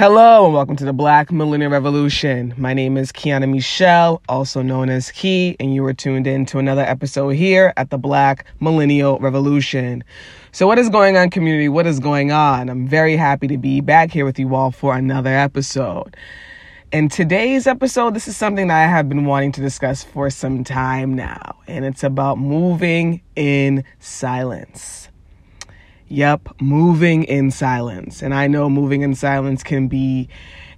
Hello 0.00 0.46
and 0.46 0.54
welcome 0.54 0.76
to 0.76 0.86
the 0.86 0.94
Black 0.94 1.30
Millennial 1.30 1.70
Revolution. 1.70 2.54
My 2.56 2.72
name 2.72 2.96
is 2.96 3.12
Kiana 3.12 3.46
Michelle, 3.46 4.22
also 4.30 4.62
known 4.62 4.88
as 4.88 5.10
Key, 5.10 5.56
and 5.60 5.74
you 5.74 5.84
are 5.84 5.92
tuned 5.92 6.26
in 6.26 6.46
to 6.46 6.58
another 6.58 6.80
episode 6.80 7.34
here 7.34 7.74
at 7.76 7.90
the 7.90 7.98
Black 7.98 8.46
Millennial 8.60 9.18
Revolution. 9.18 10.02
So, 10.52 10.66
what 10.66 10.78
is 10.78 10.88
going 10.88 11.18
on, 11.18 11.28
community? 11.28 11.68
What 11.68 11.86
is 11.86 12.00
going 12.00 12.32
on? 12.32 12.70
I'm 12.70 12.88
very 12.88 13.14
happy 13.14 13.46
to 13.48 13.58
be 13.58 13.82
back 13.82 14.10
here 14.10 14.24
with 14.24 14.38
you 14.38 14.54
all 14.54 14.70
for 14.70 14.96
another 14.96 15.36
episode. 15.36 16.16
In 16.92 17.10
today's 17.10 17.66
episode, 17.66 18.14
this 18.14 18.26
is 18.26 18.38
something 18.38 18.68
that 18.68 18.82
I 18.82 18.88
have 18.88 19.06
been 19.06 19.26
wanting 19.26 19.52
to 19.52 19.60
discuss 19.60 20.02
for 20.02 20.30
some 20.30 20.64
time 20.64 21.14
now, 21.14 21.56
and 21.66 21.84
it's 21.84 22.02
about 22.02 22.38
moving 22.38 23.20
in 23.36 23.84
silence. 23.98 25.09
Yep, 26.12 26.60
moving 26.60 27.22
in 27.22 27.52
silence. 27.52 28.20
And 28.20 28.34
I 28.34 28.48
know 28.48 28.68
moving 28.68 29.02
in 29.02 29.14
silence 29.14 29.62
can 29.62 29.86
be 29.86 30.28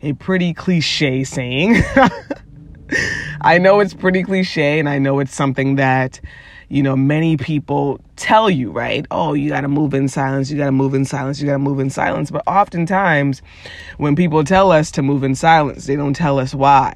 a 0.03 0.13
pretty 0.13 0.53
cliche 0.53 1.25
saying. 1.25 1.83
I 3.41 3.57
know 3.57 3.81
it's 3.81 3.95
pretty 3.95 4.25
cliche, 4.25 4.79
and 4.79 4.91
I 4.91 4.99
know 4.99 5.21
it's 5.21 5.35
something 5.35 5.77
that, 5.77 6.21
you 6.69 6.83
know, 6.83 6.95
many 6.97 7.39
people 7.39 7.99
tell 8.17 8.51
you, 8.51 8.71
right? 8.73 9.07
Oh, 9.11 9.33
you 9.33 9.49
gotta 9.49 9.69
move 9.69 9.95
in 9.95 10.07
silence, 10.07 10.51
you 10.51 10.59
gotta 10.59 10.71
move 10.71 10.93
in 10.93 11.07
silence, 11.07 11.41
you 11.41 11.47
gotta 11.47 11.59
move 11.59 11.81
in 11.81 11.89
silence. 11.89 12.31
But 12.31 12.43
oftentimes, 12.47 13.41
when 13.97 14.15
people 14.15 14.45
tell 14.45 14.71
us 14.71 14.91
to 14.91 15.03
move 15.03 15.25
in 15.25 15.35
silence, 15.35 15.87
they 15.87 15.97
don't 15.97 16.15
tell 16.15 16.39
us 16.39 16.55
why. 16.55 16.93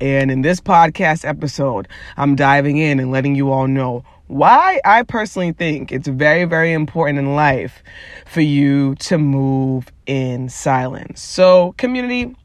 And 0.00 0.30
in 0.30 0.40
this 0.40 0.60
podcast 0.60 1.28
episode, 1.28 1.88
I'm 2.16 2.36
diving 2.36 2.78
in 2.78 2.98
and 2.98 3.10
letting 3.10 3.34
you 3.34 3.50
all 3.50 3.66
know 3.66 4.02
why 4.28 4.80
I 4.84 5.02
personally 5.02 5.52
think 5.52 5.90
it's 5.90 6.08
very, 6.08 6.44
very 6.44 6.72
important 6.72 7.18
in 7.18 7.34
life 7.34 7.82
for 8.26 8.40
you 8.40 8.94
to 8.96 9.18
move 9.18 9.90
in 10.06 10.48
silence. 10.48 11.20
So, 11.20 11.74
community, 11.78 12.36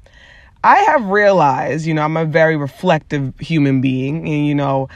I 0.64 0.78
have 0.78 1.06
realized, 1.06 1.86
you 1.86 1.94
know, 1.94 2.04
I'm 2.04 2.16
a 2.16 2.26
very 2.26 2.56
reflective 2.56 3.38
human 3.40 3.82
being, 3.82 4.28
and, 4.28 4.48
you 4.48 4.56
know, 4.56 4.88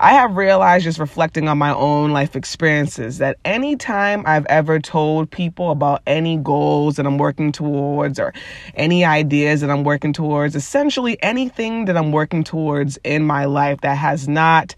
I 0.00 0.12
have 0.12 0.36
realized 0.36 0.84
just 0.84 0.98
reflecting 0.98 1.48
on 1.48 1.56
my 1.56 1.72
own 1.72 2.12
life 2.12 2.36
experiences 2.36 3.18
that 3.18 3.38
anytime 3.44 4.24
I've 4.26 4.44
ever 4.46 4.80
told 4.80 5.30
people 5.30 5.70
about 5.70 6.02
any 6.06 6.36
goals 6.36 6.96
that 6.96 7.06
I'm 7.06 7.16
working 7.16 7.52
towards 7.52 8.18
or 8.18 8.34
any 8.74 9.04
ideas 9.04 9.60
that 9.62 9.70
I'm 9.70 9.84
working 9.84 10.12
towards, 10.12 10.56
essentially 10.56 11.16
anything 11.22 11.84
that 11.86 11.96
I'm 11.96 12.12
working 12.12 12.44
towards 12.44 12.98
in 13.04 13.24
my 13.24 13.44
life 13.46 13.80
that 13.82 13.96
has 13.96 14.28
not 14.28 14.74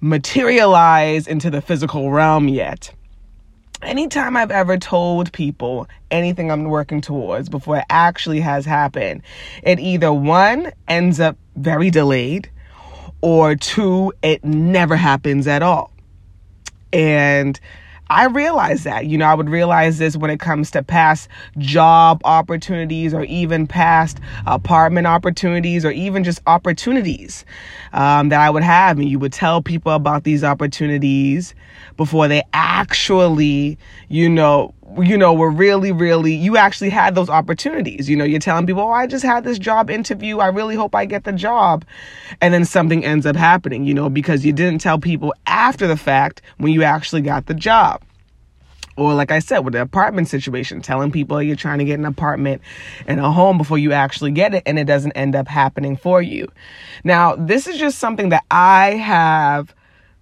materialize 0.00 1.26
into 1.26 1.50
the 1.50 1.60
physical 1.60 2.10
realm 2.10 2.48
yet. 2.48 2.92
Anytime 3.82 4.36
I've 4.36 4.50
ever 4.50 4.78
told 4.78 5.32
people 5.32 5.86
anything 6.10 6.50
I'm 6.50 6.64
working 6.64 7.00
towards 7.00 7.48
before 7.48 7.78
it 7.78 7.84
actually 7.90 8.40
has 8.40 8.64
happened, 8.64 9.22
it 9.62 9.78
either 9.78 10.12
one 10.12 10.72
ends 10.88 11.20
up 11.20 11.36
very 11.56 11.90
delayed 11.90 12.50
or 13.20 13.54
two, 13.54 14.12
it 14.22 14.44
never 14.44 14.96
happens 14.96 15.46
at 15.46 15.62
all. 15.62 15.92
And 16.92 17.58
I 18.08 18.26
realize 18.26 18.84
that. 18.84 19.06
You 19.06 19.18
know, 19.18 19.26
I 19.26 19.34
would 19.34 19.48
realize 19.48 19.98
this 19.98 20.16
when 20.16 20.30
it 20.30 20.38
comes 20.38 20.70
to 20.72 20.82
past 20.82 21.28
job 21.58 22.20
opportunities 22.24 23.12
or 23.12 23.24
even 23.24 23.66
past 23.66 24.20
apartment 24.46 25.06
opportunities 25.06 25.84
or 25.84 25.90
even 25.90 26.22
just 26.22 26.40
opportunities 26.46 27.44
um, 27.96 28.28
that 28.28 28.40
I 28.40 28.50
would 28.50 28.62
have. 28.62 28.98
And 28.98 29.08
you 29.08 29.18
would 29.18 29.32
tell 29.32 29.60
people 29.62 29.92
about 29.92 30.22
these 30.24 30.44
opportunities 30.44 31.54
before 31.96 32.28
they 32.28 32.42
actually, 32.52 33.78
you 34.08 34.28
know, 34.28 34.74
you 35.00 35.16
know, 35.16 35.34
were 35.34 35.50
really, 35.50 35.90
really, 35.90 36.34
you 36.34 36.56
actually 36.56 36.90
had 36.90 37.14
those 37.14 37.28
opportunities. 37.28 38.08
You 38.08 38.16
know, 38.16 38.24
you're 38.24 38.38
telling 38.38 38.66
people, 38.66 38.82
oh, 38.82 38.90
I 38.90 39.06
just 39.06 39.24
had 39.24 39.44
this 39.44 39.58
job 39.58 39.90
interview. 39.90 40.38
I 40.38 40.48
really 40.48 40.76
hope 40.76 40.94
I 40.94 41.06
get 41.06 41.24
the 41.24 41.32
job. 41.32 41.84
And 42.40 42.54
then 42.54 42.64
something 42.64 43.04
ends 43.04 43.26
up 43.26 43.34
happening, 43.34 43.84
you 43.84 43.94
know, 43.94 44.08
because 44.08 44.44
you 44.44 44.52
didn't 44.52 44.80
tell 44.80 44.98
people 44.98 45.34
after 45.46 45.86
the 45.86 45.96
fact 45.96 46.42
when 46.58 46.72
you 46.72 46.82
actually 46.82 47.22
got 47.22 47.46
the 47.46 47.54
job. 47.54 48.02
Or, 48.96 49.14
like 49.14 49.30
I 49.30 49.40
said, 49.40 49.58
with 49.60 49.74
the 49.74 49.82
apartment 49.82 50.28
situation, 50.28 50.80
telling 50.80 51.12
people 51.12 51.42
you're 51.42 51.54
trying 51.56 51.78
to 51.78 51.84
get 51.84 51.98
an 51.98 52.06
apartment 52.06 52.62
and 53.06 53.20
a 53.20 53.30
home 53.30 53.58
before 53.58 53.78
you 53.78 53.92
actually 53.92 54.30
get 54.30 54.54
it, 54.54 54.62
and 54.64 54.78
it 54.78 54.84
doesn't 54.84 55.12
end 55.12 55.36
up 55.36 55.48
happening 55.48 55.96
for 55.96 56.22
you. 56.22 56.50
Now, 57.04 57.36
this 57.36 57.66
is 57.66 57.78
just 57.78 57.98
something 57.98 58.30
that 58.30 58.44
I 58.50 58.94
have 58.94 59.74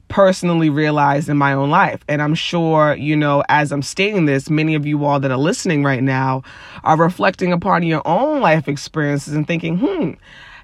personally 0.09 0.71
realized 0.71 1.29
in 1.29 1.37
my 1.37 1.53
own 1.53 1.71
life. 1.71 2.05
And 2.09 2.23
I'm 2.23 2.35
sure, 2.35 2.95
you 2.95 3.17
know, 3.17 3.43
as 3.49 3.73
I'm 3.73 3.83
stating 3.83 4.27
this, 4.27 4.51
many 4.51 4.75
of 4.75 4.87
you 4.87 5.05
all 5.05 5.19
that 5.21 5.31
are 5.31 5.39
listening 5.39 5.83
right 5.83 6.03
now 6.03 6.43
are 6.85 6.97
reflecting 6.97 7.53
upon 7.53 7.83
your 7.83 8.07
own 8.07 8.41
life 8.41 8.69
experiences 8.69 9.35
and 9.35 9.47
thinking, 9.47 9.79
hmm, 9.79 10.13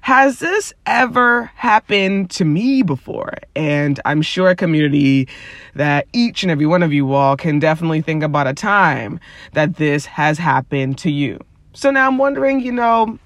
has 0.01 0.39
this 0.39 0.73
ever 0.85 1.45
happened 1.55 2.29
to 2.31 2.45
me 2.45 2.83
before? 2.83 3.33
And 3.55 3.99
I'm 4.05 4.21
sure, 4.21 4.49
a 4.49 4.55
community, 4.55 5.27
that 5.75 6.07
each 6.13 6.43
and 6.43 6.51
every 6.51 6.65
one 6.65 6.83
of 6.83 6.91
you 6.91 7.13
all 7.13 7.37
can 7.37 7.59
definitely 7.59 8.01
think 8.01 8.23
about 8.23 8.47
a 8.47 8.53
time 8.53 9.19
that 9.53 9.77
this 9.77 10.05
has 10.05 10.37
happened 10.37 10.97
to 10.99 11.11
you. 11.11 11.39
So 11.73 11.91
now 11.91 12.07
I'm 12.07 12.17
wondering, 12.17 12.59
you 12.59 12.71
know, 12.71 13.17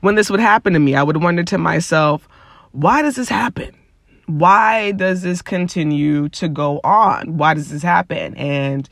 when 0.00 0.14
this 0.14 0.30
would 0.30 0.40
happen 0.40 0.74
to 0.74 0.78
me, 0.78 0.94
I 0.94 1.02
would 1.02 1.22
wonder 1.22 1.42
to 1.44 1.58
myself, 1.58 2.28
why 2.72 3.02
does 3.02 3.16
this 3.16 3.28
happen? 3.28 3.74
why 4.26 4.90
does 4.92 5.22
this 5.22 5.40
continue 5.40 6.28
to 6.30 6.48
go 6.48 6.80
on? 6.82 7.36
Why 7.36 7.54
does 7.54 7.70
this 7.70 7.82
happen? 7.82 8.34
And, 8.36 8.88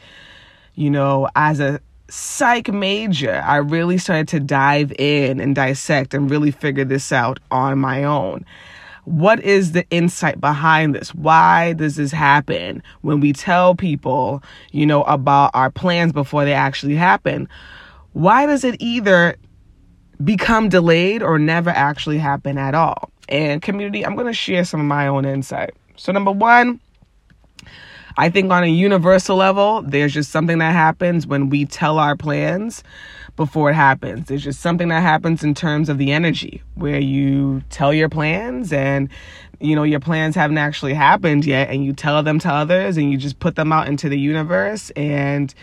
you 0.74 0.90
know, 0.90 1.28
as 1.34 1.60
a 1.60 1.80
psych 2.08 2.72
major, 2.72 3.42
I 3.44 3.56
really 3.56 3.98
started 3.98 4.28
to 4.28 4.40
dive 4.40 4.92
in 4.98 5.40
and 5.40 5.54
dissect 5.54 6.14
and 6.14 6.30
really 6.30 6.50
figure 6.50 6.84
this 6.84 7.12
out 7.12 7.40
on 7.50 7.78
my 7.78 8.04
own. 8.04 8.44
What 9.04 9.40
is 9.40 9.72
the 9.72 9.86
insight 9.90 10.40
behind 10.40 10.94
this? 10.94 11.14
Why 11.14 11.74
does 11.74 11.96
this 11.96 12.10
happen 12.10 12.82
when 13.02 13.20
we 13.20 13.32
tell 13.32 13.74
people, 13.74 14.42
you 14.72 14.86
know, 14.86 15.02
about 15.02 15.50
our 15.52 15.70
plans 15.70 16.12
before 16.12 16.44
they 16.44 16.54
actually 16.54 16.94
happen? 16.94 17.48
Why 18.12 18.46
does 18.46 18.64
it 18.64 18.76
either 18.80 19.36
become 20.22 20.70
delayed 20.70 21.22
or 21.22 21.38
never 21.38 21.70
actually 21.70 22.18
happen 22.18 22.56
at 22.56 22.74
all? 22.74 23.10
and 23.28 23.62
community, 23.62 24.04
I'm 24.04 24.14
going 24.14 24.26
to 24.26 24.32
share 24.32 24.64
some 24.64 24.80
of 24.80 24.86
my 24.86 25.06
own 25.06 25.24
insight. 25.24 25.74
So, 25.96 26.12
number 26.12 26.32
one, 26.32 26.80
I 28.16 28.30
think 28.30 28.50
on 28.52 28.62
a 28.62 28.68
universal 28.68 29.36
level, 29.36 29.82
there's 29.82 30.14
just 30.14 30.30
something 30.30 30.58
that 30.58 30.72
happens 30.72 31.26
when 31.26 31.48
we 31.48 31.64
tell 31.64 31.98
our 31.98 32.16
plans 32.16 32.82
before 33.36 33.70
it 33.70 33.74
happens. 33.74 34.28
There's 34.28 34.44
just 34.44 34.60
something 34.60 34.88
that 34.88 35.02
happens 35.02 35.42
in 35.42 35.54
terms 35.54 35.88
of 35.88 35.98
the 35.98 36.12
energy 36.12 36.62
where 36.74 37.00
you 37.00 37.62
tell 37.70 37.92
your 37.92 38.08
plans 38.08 38.72
and 38.72 39.08
you 39.60 39.74
know 39.74 39.82
your 39.82 40.00
plans 40.00 40.34
haven't 40.34 40.58
actually 40.58 40.94
happened 40.94 41.44
yet 41.44 41.70
and 41.70 41.84
you 41.84 41.92
tell 41.92 42.22
them 42.22 42.38
to 42.40 42.48
others 42.48 42.96
and 42.96 43.10
you 43.10 43.18
just 43.18 43.38
put 43.40 43.56
them 43.56 43.72
out 43.72 43.88
into 43.88 44.08
the 44.08 44.18
universe 44.18 44.90
and 44.90 45.54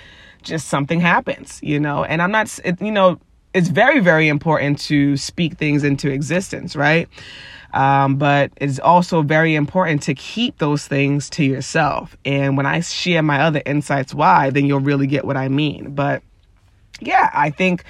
just 0.44 0.68
something 0.68 1.00
happens, 1.00 1.60
you 1.62 1.80
know. 1.80 2.04
And 2.04 2.22
I'm 2.22 2.32
not 2.32 2.60
you 2.82 2.92
know, 2.92 3.20
it's 3.54 3.70
very 3.70 4.00
very 4.00 4.28
important 4.28 4.80
to 4.82 5.16
speak 5.16 5.58
things 5.58 5.84
into 5.84 6.10
existence, 6.10 6.76
right? 6.76 7.08
Um, 7.74 8.18
but 8.18 8.52
it's 8.58 8.80
also 8.80 9.22
very 9.22 9.56
important 9.56 10.02
to 10.04 10.14
keep 10.14 10.58
those 10.58 10.88
things 10.88 11.30
to 11.32 11.44
yourself. 11.44 12.18
And 12.26 12.58
when 12.58 12.66
I 12.66 12.82
share 12.82 13.24
my 13.24 13.42
other 13.42 13.62
insights 13.66 14.14
why, 14.14 14.50
then 14.50 14.66
you'll 14.66 14.80
really 14.80 15.08
get 15.08 15.26
what 15.26 15.38
I 15.38 15.48
mean. 15.48 15.96
But 15.96 16.22
yeah, 17.00 17.30
I 17.34 17.50
think 17.50 17.84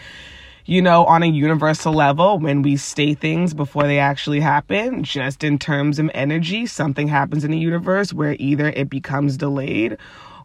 you 0.66 0.82
know, 0.82 1.06
on 1.06 1.24
a 1.24 1.28
universal 1.28 1.92
level, 1.92 2.40
when 2.40 2.62
we 2.62 2.78
state 2.78 3.20
things 3.20 3.54
before 3.54 3.84
they 3.84 4.00
actually 4.00 4.40
happen, 4.40 5.04
just 5.04 5.44
in 5.44 5.58
terms 5.58 6.00
of 6.00 6.10
energy, 6.14 6.66
something 6.66 7.08
happens 7.08 7.44
in 7.44 7.52
the 7.52 7.58
universe 7.58 8.14
where 8.14 8.36
either 8.40 8.70
it 8.70 8.90
becomes 8.90 9.38
delayed 9.38 9.98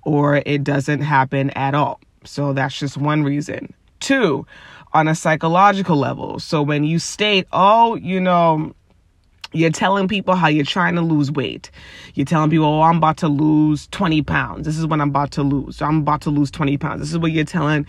or 0.05 0.43
it 0.47 0.65
doesn't 0.65 1.03
happen 1.03 1.51
at 1.51 1.75
all. 1.75 2.01
So 2.25 2.53
that's 2.53 2.79
just 2.79 2.97
one 2.97 3.23
reason. 3.23 3.73
Two, 4.01 4.47
on 4.93 5.07
a 5.09 5.15
psychological 5.15 5.97
level. 5.97 6.39
So 6.39 6.63
when 6.63 6.85
you 6.85 6.99
state, 6.99 7.47
oh, 7.53 7.97
you 7.97 8.21
know, 8.21 8.75
you're 9.53 9.71
telling 9.71 10.09
people 10.09 10.35
how 10.35 10.49
you're 10.49 10.65
trying 10.65 10.95
to 10.97 11.03
lose 11.03 11.31
weight. 11.31 11.71
You're 12.15 12.27
telling 12.27 12.51
people, 12.51 12.67
oh, 12.67 12.83
I'm 12.83 12.97
about 12.97 13.19
to 13.19 13.29
lose 13.29 13.87
20 13.89 14.23
pounds. 14.23 14.67
This 14.67 14.79
is 14.79 14.87
what 14.87 15.01
I'm 15.01 15.09
about 15.09 15.31
to 15.33 15.43
lose. 15.43 15.81
I'm 15.81 15.99
about 15.99 16.23
to 16.23 16.31
lose 16.31 16.51
20 16.51 16.77
pounds. 16.79 17.01
This 17.01 17.11
is 17.11 17.19
what 17.19 17.33
you're 17.33 17.45
telling 17.45 17.87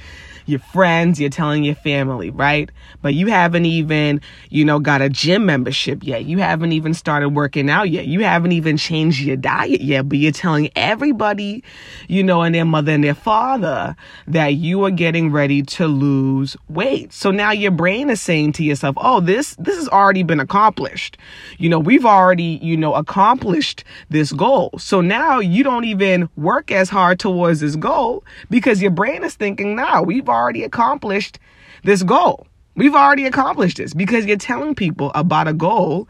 your 0.48 0.59
friends, 0.59 1.19
you're 1.19 1.30
telling 1.30 1.63
your 1.63 1.75
family, 1.75 2.30
right? 2.30 2.71
But 3.01 3.13
you 3.13 3.27
haven't 3.27 3.65
even, 3.65 4.21
you 4.50 4.63
know, 4.63 4.80
got 4.80 5.01
a 5.01 5.09
gym 5.09 5.45
membership 5.45 6.04
yet. 6.04 6.25
You 6.25 6.39
haven't 6.39 6.71
even 6.71 6.94
started 6.94 7.30
working 7.30 7.69
out 7.69 7.89
yet. 7.89 8.07
You 8.07 8.24
haven't 8.24 8.54
even 8.54 8.77
changed 8.77 9.19
your 9.19 9.36
diet 9.36 9.81
yet, 9.81 10.07
but 10.07 10.18
you're 10.18 10.31
telling 10.31 10.69
everybody, 10.75 11.63
you 12.07 12.24
know, 12.24 12.42
and 12.42 12.56
their 12.56 12.65
mother 12.65 12.94
and 12.94 13.04
their 13.04 13.13
father 13.13 13.95
that 14.27 14.54
you 14.56 14.86
are 14.86 14.92
getting 14.92 15.31
ready 15.31 15.63
to 15.63 15.88
lose 15.88 16.56
weight. 16.69 17.12
So 17.12 17.30
now 17.30 17.51
your 17.51 17.71
brain 17.71 18.09
is 18.09 18.21
saying 18.21 18.54
to 18.54 18.63
yourself, 18.63 18.95
oh, 19.00 19.19
this, 19.19 19.56
this 19.59 19.75
has 19.75 19.89
already 19.89 20.24
been 20.24 20.39
accomplished. 20.39 21.18
You 21.57 21.69
know, 21.69 21.80
we've 21.80 22.06
already, 22.06 22.59
you 22.62 22.77
know, 22.77 22.94
accomplished 22.94 23.83
this 24.09 24.31
goal. 24.31 24.71
So 24.77 25.01
now 25.01 25.39
you 25.39 25.63
don't 25.63 25.86
even 25.86 26.30
work 26.36 26.71
as 26.71 26.89
hard 26.89 27.19
towards 27.19 27.59
this 27.59 27.75
goal 27.75 28.24
because 28.50 28.81
your 28.81 28.92
brain 28.92 29.24
is 29.24 29.36
thinking, 29.36 29.75
now 29.75 30.01
we've 30.04 30.30
already 30.30 30.63
accomplished 30.63 31.39
this 31.83 32.04
goal. 32.04 32.48
We've 32.75 32.95
already 32.95 33.25
accomplished 33.25 33.77
this 33.77 33.94
because 33.94 34.25
you're 34.25 34.38
telling 34.38 34.75
people 34.75 35.12
about 35.15 35.48
a 35.48 35.54
goal 35.54 36.07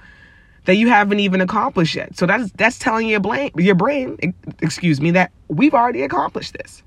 that 0.65 0.75
you 0.75 0.89
haven't 0.89 1.21
even 1.21 1.39
accomplished 1.39 1.95
yet. 1.95 2.17
So 2.17 2.25
that's 2.25 2.51
that's 2.53 2.77
telling 2.77 3.07
your 3.07 3.21
brain, 3.21 3.51
your 3.55 3.75
brain, 3.75 4.33
excuse 4.61 4.99
me, 4.99 5.11
that 5.11 5.31
we've 5.47 5.73
already 5.73 6.03
accomplished 6.03 6.57
this. 6.57 6.83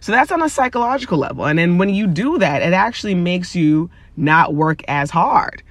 So 0.00 0.12
that's 0.12 0.30
on 0.30 0.42
a 0.42 0.48
psychological 0.48 1.18
level. 1.18 1.46
And 1.46 1.58
then 1.58 1.78
when 1.78 1.88
you 1.88 2.06
do 2.06 2.38
that, 2.38 2.60
it 2.60 2.74
actually 2.74 3.14
makes 3.14 3.56
you 3.56 3.90
not 4.16 4.54
work 4.54 4.82
as 4.88 5.10
hard. 5.10 5.62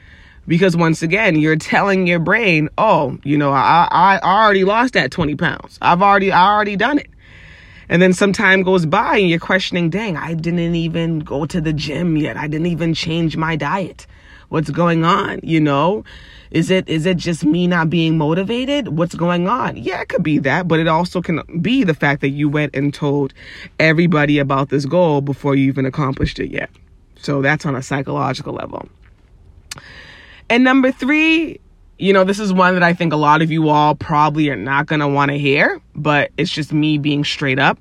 Because 0.48 0.78
once 0.78 1.02
again, 1.02 1.36
you're 1.36 1.58
telling 1.58 2.08
your 2.08 2.20
brain, 2.20 2.70
oh, 2.78 3.18
you 3.24 3.38
know, 3.38 3.52
I, 3.52 3.88
I 3.92 4.20
already 4.20 4.64
lost 4.64 4.94
that 4.94 5.12
20 5.12 5.36
pounds. 5.36 5.78
I've 5.82 6.02
already, 6.02 6.32
I 6.32 6.54
already 6.54 6.76
done 6.76 7.00
it. 7.00 7.10
And 7.90 8.02
then 8.02 8.14
some 8.14 8.34
time 8.34 8.64
goes 8.64 8.86
by 8.86 9.18
and 9.18 9.30
you're 9.30 9.40
questioning, 9.40 9.90
dang, 9.90 10.18
I 10.18 10.34
didn't 10.34 10.76
even 10.76 11.20
go 11.20 11.46
to 11.46 11.62
the 11.62 11.74
gym 11.74 12.18
yet. 12.18 12.38
I 12.38 12.48
didn't 12.48 12.68
even 12.68 12.94
change 12.94 13.38
my 13.38 13.56
diet. 13.56 14.08
What's 14.50 14.70
going 14.70 15.04
on? 15.04 15.42
You 15.44 15.60
know, 15.60 16.06
is 16.52 16.70
it, 16.70 16.88
is 16.88 17.06
it 17.06 17.18
just 17.18 17.44
me 17.44 17.68
not 17.68 17.90
being 17.90 18.18
motivated? 18.18 18.98
What's 18.98 19.16
going 19.16 19.48
on? 19.48 19.76
Yeah, 19.76 20.02
it 20.02 20.10
could 20.10 20.24
be 20.24 20.38
that, 20.40 20.68
but 20.68 20.80
it 20.80 20.88
also 20.88 21.22
can 21.22 21.42
be 21.62 21.84
the 21.84 21.94
fact 21.94 22.22
that 22.22 22.30
you 22.30 22.48
went 22.48 22.74
and 22.74 22.94
told 22.94 23.34
everybody 23.80 24.40
about 24.40 24.70
this 24.70 24.86
goal 24.86 25.20
before 25.20 25.56
you 25.56 25.68
even 25.68 25.86
accomplished 25.86 26.40
it 26.40 26.52
yet. 26.52 26.70
So 27.20 27.42
that's 27.42 27.66
on 27.66 27.76
a 27.76 27.84
psychological 27.84 28.54
level. 28.54 28.88
And 30.50 30.64
number 30.64 30.92
three, 30.92 31.60
you 31.98 32.14
know, 32.14 32.24
this 32.24 32.40
is 32.40 32.54
one 32.54 32.76
that 32.76 32.84
I 32.84 32.94
think 32.94 33.14
a 33.14 33.18
lot 33.18 33.42
of 33.42 33.52
you 33.52 33.70
all 33.70 33.96
probably 33.96 34.50
are 34.50 34.56
not 34.56 34.86
going 34.86 35.02
to 35.02 35.08
want 35.08 35.32
to 35.32 35.38
hear, 35.38 35.82
but 35.96 36.32
it's 36.38 36.52
just 36.52 36.72
me 36.72 36.98
being 36.98 37.24
straight 37.24 37.60
up. 37.60 37.80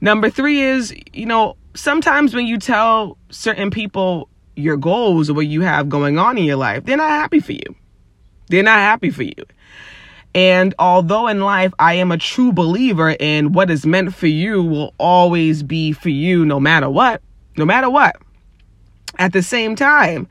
Number 0.00 0.30
three 0.30 0.60
is, 0.60 0.94
you 1.12 1.26
know, 1.26 1.56
sometimes 1.74 2.34
when 2.34 2.46
you 2.46 2.58
tell 2.58 3.18
certain 3.30 3.70
people 3.70 4.28
your 4.54 4.76
goals 4.76 5.28
or 5.28 5.34
what 5.34 5.46
you 5.46 5.62
have 5.62 5.88
going 5.88 6.18
on 6.18 6.38
in 6.38 6.44
your 6.44 6.56
life, 6.56 6.84
they're 6.84 6.96
not 6.96 7.10
happy 7.10 7.40
for 7.40 7.52
you. 7.52 7.74
They're 8.48 8.62
not 8.62 8.78
happy 8.78 9.10
for 9.10 9.24
you. 9.24 9.34
And 10.34 10.74
although 10.78 11.28
in 11.28 11.40
life 11.40 11.72
I 11.78 11.94
am 11.94 12.12
a 12.12 12.18
true 12.18 12.52
believer 12.52 13.16
in 13.18 13.52
what 13.52 13.70
is 13.70 13.86
meant 13.86 14.14
for 14.14 14.26
you 14.26 14.62
will 14.62 14.94
always 14.98 15.62
be 15.62 15.92
for 15.92 16.10
you 16.10 16.44
no 16.44 16.60
matter 16.60 16.90
what, 16.90 17.22
no 17.56 17.64
matter 17.64 17.88
what. 17.88 18.16
At 19.18 19.32
the 19.32 19.42
same 19.42 19.76
time, 19.76 20.28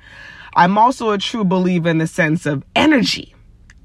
I'm 0.56 0.78
also 0.78 1.12
a 1.12 1.18
true 1.18 1.44
believer 1.44 1.90
in 1.90 1.98
the 1.98 2.08
sense 2.08 2.46
of 2.46 2.64
energy. 2.76 3.34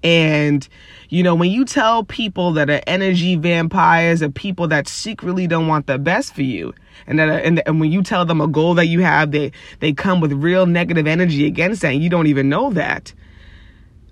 And, 0.02 0.66
you 1.10 1.22
know, 1.22 1.34
when 1.34 1.50
you 1.50 1.64
tell 1.64 2.04
people 2.04 2.52
that 2.52 2.70
are 2.70 2.80
energy 2.86 3.36
vampires 3.36 4.22
or 4.22 4.30
people 4.30 4.68
that 4.68 4.88
secretly 4.88 5.46
don't 5.46 5.66
want 5.66 5.86
the 5.86 5.98
best 5.98 6.34
for 6.34 6.42
you, 6.42 6.72
and 7.06 7.18
that, 7.18 7.44
and, 7.44 7.62
and 7.66 7.80
when 7.80 7.92
you 7.92 8.02
tell 8.02 8.24
them 8.24 8.40
a 8.40 8.46
goal 8.46 8.74
that 8.74 8.86
you 8.86 9.00
have, 9.00 9.30
they, 9.30 9.52
they 9.80 9.92
come 9.92 10.20
with 10.20 10.32
real 10.32 10.64
negative 10.64 11.06
energy 11.06 11.46
against 11.46 11.82
that, 11.82 11.92
and 11.92 12.02
you 12.02 12.08
don't 12.08 12.28
even 12.28 12.48
know 12.48 12.70
that, 12.72 13.12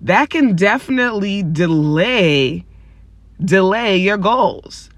that 0.01 0.29
can 0.29 0.55
definitely 0.55 1.43
delay, 1.43 2.65
delay 3.43 3.97
your 3.97 4.17
goals. 4.17 4.89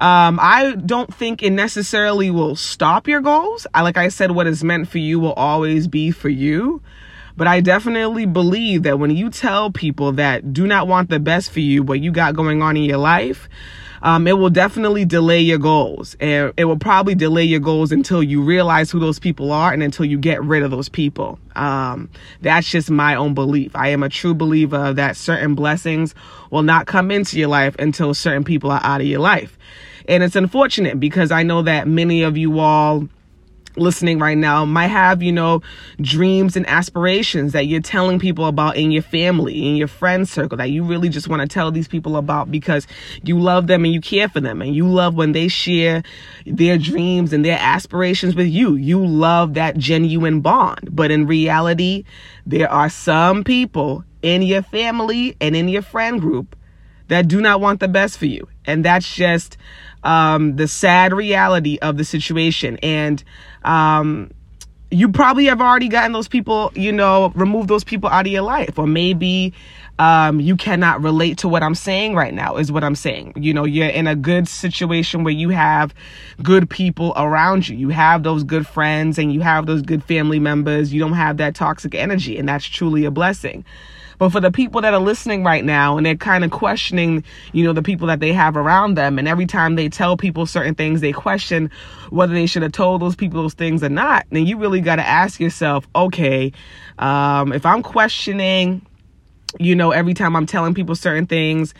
Um, 0.00 0.38
I 0.42 0.74
don't 0.74 1.14
think 1.14 1.42
it 1.42 1.50
necessarily 1.50 2.30
will 2.30 2.56
stop 2.56 3.08
your 3.08 3.20
goals. 3.20 3.66
I, 3.72 3.82
like 3.82 3.96
I 3.96 4.08
said, 4.08 4.32
what 4.32 4.46
is 4.46 4.62
meant 4.62 4.88
for 4.88 4.98
you 4.98 5.18
will 5.20 5.32
always 5.34 5.88
be 5.88 6.10
for 6.10 6.28
you. 6.28 6.82
But 7.36 7.46
I 7.48 7.60
definitely 7.60 8.26
believe 8.26 8.84
that 8.84 8.98
when 8.98 9.10
you 9.10 9.28
tell 9.30 9.70
people 9.70 10.12
that 10.12 10.52
do 10.52 10.66
not 10.66 10.86
want 10.86 11.10
the 11.10 11.18
best 11.18 11.50
for 11.50 11.60
you, 11.60 11.82
what 11.82 12.00
you 12.00 12.12
got 12.12 12.36
going 12.36 12.62
on 12.62 12.76
in 12.76 12.84
your 12.84 12.98
life, 12.98 13.48
um, 14.02 14.26
it 14.26 14.34
will 14.34 14.50
definitely 14.50 15.04
delay 15.06 15.40
your 15.40 15.58
goals. 15.58 16.14
And 16.20 16.52
it 16.56 16.66
will 16.66 16.78
probably 16.78 17.14
delay 17.14 17.44
your 17.44 17.58
goals 17.58 17.90
until 17.90 18.22
you 18.22 18.42
realize 18.42 18.90
who 18.90 19.00
those 19.00 19.18
people 19.18 19.50
are 19.50 19.72
and 19.72 19.82
until 19.82 20.04
you 20.04 20.18
get 20.18 20.44
rid 20.44 20.62
of 20.62 20.70
those 20.70 20.88
people. 20.88 21.38
Um, 21.56 22.10
that's 22.42 22.70
just 22.70 22.90
my 22.90 23.14
own 23.14 23.34
belief. 23.34 23.74
I 23.74 23.88
am 23.88 24.02
a 24.02 24.08
true 24.10 24.34
believer 24.34 24.92
that 24.92 25.16
certain 25.16 25.54
blessings 25.54 26.14
will 26.50 26.62
not 26.62 26.86
come 26.86 27.10
into 27.10 27.38
your 27.38 27.48
life 27.48 27.74
until 27.78 28.12
certain 28.14 28.44
people 28.44 28.70
are 28.70 28.80
out 28.84 29.00
of 29.00 29.06
your 29.06 29.20
life. 29.20 29.58
And 30.06 30.22
it's 30.22 30.36
unfortunate 30.36 31.00
because 31.00 31.32
I 31.32 31.42
know 31.42 31.62
that 31.62 31.88
many 31.88 32.22
of 32.22 32.36
you 32.36 32.58
all 32.58 33.08
listening 33.76 34.18
right 34.18 34.38
now 34.38 34.64
might 34.64 34.88
have, 34.88 35.22
you 35.22 35.32
know, 35.32 35.62
dreams 36.00 36.56
and 36.56 36.68
aspirations 36.68 37.52
that 37.52 37.66
you're 37.66 37.80
telling 37.80 38.18
people 38.18 38.46
about 38.46 38.76
in 38.76 38.90
your 38.90 39.02
family, 39.02 39.68
in 39.68 39.76
your 39.76 39.88
friend 39.88 40.28
circle, 40.28 40.58
that 40.58 40.70
you 40.70 40.84
really 40.84 41.08
just 41.08 41.28
want 41.28 41.42
to 41.42 41.48
tell 41.48 41.70
these 41.70 41.88
people 41.88 42.16
about 42.16 42.50
because 42.50 42.86
you 43.22 43.38
love 43.38 43.66
them 43.66 43.84
and 43.84 43.92
you 43.92 44.00
care 44.00 44.28
for 44.28 44.40
them 44.40 44.62
and 44.62 44.74
you 44.74 44.86
love 44.86 45.14
when 45.14 45.32
they 45.32 45.48
share 45.48 46.02
their 46.46 46.78
dreams 46.78 47.32
and 47.32 47.44
their 47.44 47.58
aspirations 47.58 48.34
with 48.34 48.48
you. 48.48 48.74
You 48.76 49.04
love 49.04 49.54
that 49.54 49.76
genuine 49.76 50.40
bond. 50.40 50.94
But 50.94 51.10
in 51.10 51.26
reality, 51.26 52.04
there 52.46 52.70
are 52.70 52.90
some 52.90 53.44
people 53.44 54.04
in 54.22 54.42
your 54.42 54.62
family 54.62 55.36
and 55.40 55.54
in 55.54 55.68
your 55.68 55.82
friend 55.82 56.20
group 56.20 56.56
that 57.08 57.28
do 57.28 57.40
not 57.40 57.60
want 57.60 57.80
the 57.80 57.88
best 57.88 58.18
for 58.18 58.26
you. 58.26 58.48
And 58.64 58.84
that's 58.84 59.14
just 59.14 59.56
um, 60.04 60.56
the 60.56 60.68
sad 60.68 61.12
reality 61.12 61.78
of 61.82 61.96
the 61.96 62.04
situation. 62.04 62.78
And 62.82 63.22
um, 63.64 64.30
you 64.90 65.08
probably 65.08 65.46
have 65.46 65.60
already 65.60 65.88
gotten 65.88 66.12
those 66.12 66.28
people, 66.28 66.70
you 66.74 66.92
know, 66.92 67.32
remove 67.34 67.66
those 67.66 67.84
people 67.84 68.08
out 68.08 68.26
of 68.26 68.32
your 68.32 68.42
life. 68.42 68.78
Or 68.78 68.86
maybe 68.86 69.52
um, 69.98 70.40
you 70.40 70.56
cannot 70.56 71.02
relate 71.02 71.38
to 71.38 71.48
what 71.48 71.62
I'm 71.62 71.74
saying 71.74 72.14
right 72.14 72.34
now, 72.34 72.56
is 72.56 72.70
what 72.70 72.84
I'm 72.84 72.94
saying. 72.94 73.32
You 73.36 73.54
know, 73.54 73.64
you're 73.64 73.88
in 73.88 74.06
a 74.06 74.16
good 74.16 74.46
situation 74.48 75.24
where 75.24 75.34
you 75.34 75.48
have 75.50 75.94
good 76.42 76.68
people 76.68 77.12
around 77.16 77.68
you. 77.68 77.76
You 77.76 77.88
have 77.88 78.22
those 78.22 78.44
good 78.44 78.66
friends 78.66 79.18
and 79.18 79.32
you 79.32 79.40
have 79.40 79.66
those 79.66 79.82
good 79.82 80.04
family 80.04 80.38
members. 80.38 80.92
You 80.92 81.00
don't 81.00 81.14
have 81.14 81.38
that 81.38 81.54
toxic 81.54 81.94
energy, 81.94 82.38
and 82.38 82.48
that's 82.48 82.64
truly 82.66 83.04
a 83.04 83.10
blessing. 83.10 83.64
But 84.18 84.30
for 84.30 84.40
the 84.40 84.50
people 84.50 84.80
that 84.80 84.94
are 84.94 85.00
listening 85.00 85.44
right 85.44 85.64
now 85.64 85.96
and 85.96 86.04
they're 86.06 86.16
kind 86.16 86.44
of 86.44 86.50
questioning, 86.50 87.24
you 87.52 87.64
know, 87.64 87.72
the 87.72 87.82
people 87.82 88.06
that 88.08 88.20
they 88.20 88.32
have 88.32 88.56
around 88.56 88.94
them, 88.94 89.18
and 89.18 89.28
every 89.28 89.46
time 89.46 89.76
they 89.76 89.88
tell 89.88 90.16
people 90.16 90.46
certain 90.46 90.74
things, 90.74 91.00
they 91.00 91.12
question 91.12 91.70
whether 92.10 92.34
they 92.34 92.46
should 92.46 92.62
have 92.62 92.72
told 92.72 93.02
those 93.02 93.16
people 93.16 93.42
those 93.42 93.54
things 93.54 93.82
or 93.82 93.88
not, 93.88 94.26
then 94.30 94.46
you 94.46 94.58
really 94.58 94.80
got 94.80 94.96
to 94.96 95.06
ask 95.06 95.40
yourself, 95.40 95.86
okay, 95.94 96.52
um, 96.98 97.52
if 97.52 97.66
I'm 97.66 97.82
questioning, 97.82 98.84
you 99.58 99.74
know, 99.74 99.92
every 99.92 100.14
time 100.14 100.34
I'm 100.36 100.46
telling 100.46 100.74
people 100.74 100.94
certain 100.94 101.26
things, 101.26 101.74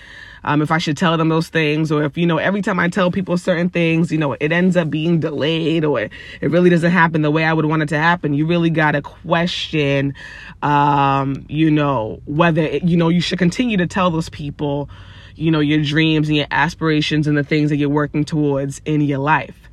um, 0.45 0.61
if 0.63 0.71
I 0.71 0.79
should 0.79 0.97
tell 0.97 1.17
them 1.17 1.29
those 1.29 1.49
things, 1.49 1.91
or 1.91 2.05
if, 2.05 2.17
you 2.17 2.27
know, 2.27 2.39
every 2.39 2.63
time 2.63 2.79
I 2.79 2.89
tell 2.89 3.11
people 3.11 3.39
certain 3.39 3.71
things, 3.71 4.13
you 4.13 4.19
know, 4.19 4.35
it 4.35 4.53
ends 4.53 4.77
up 4.77 4.91
being 4.91 5.21
delayed 5.21 5.85
or 5.85 6.01
it, 6.01 6.13
really 6.43 6.71
doesn't 6.71 6.91
happen 6.91 7.23
the 7.23 7.31
way 7.31 7.45
I 7.45 7.53
would 7.53 7.65
want 7.65 7.83
it 7.83 7.89
to 7.91 7.99
happen. 7.99 8.35
You 8.35 8.47
really 8.47 8.71
got 8.71 8.93
to 8.93 9.03
question, 9.03 10.15
um, 10.63 11.47
you 11.49 11.71
know, 11.71 12.21
whether, 12.27 12.63
it, 12.63 12.85
you 12.85 12.97
know, 12.97 13.09
you 13.09 13.21
should 13.21 13.39
continue 13.39 13.79
to 13.79 13.87
tell 13.87 14.11
those 14.11 14.29
people, 14.29 14.91
you 15.35 15.51
know, 15.51 15.61
your 15.61 15.83
dreams 15.83 16.29
and 16.29 16.37
your 16.37 16.47
aspirations 16.51 17.27
and 17.27 17.37
the 17.37 17.43
things 17.43 17.71
that 17.71 17.77
you're 17.77 17.89
working 17.89 18.25
towards 18.25 18.81
in 18.85 19.01
your 19.01 19.19
life. 19.19 19.64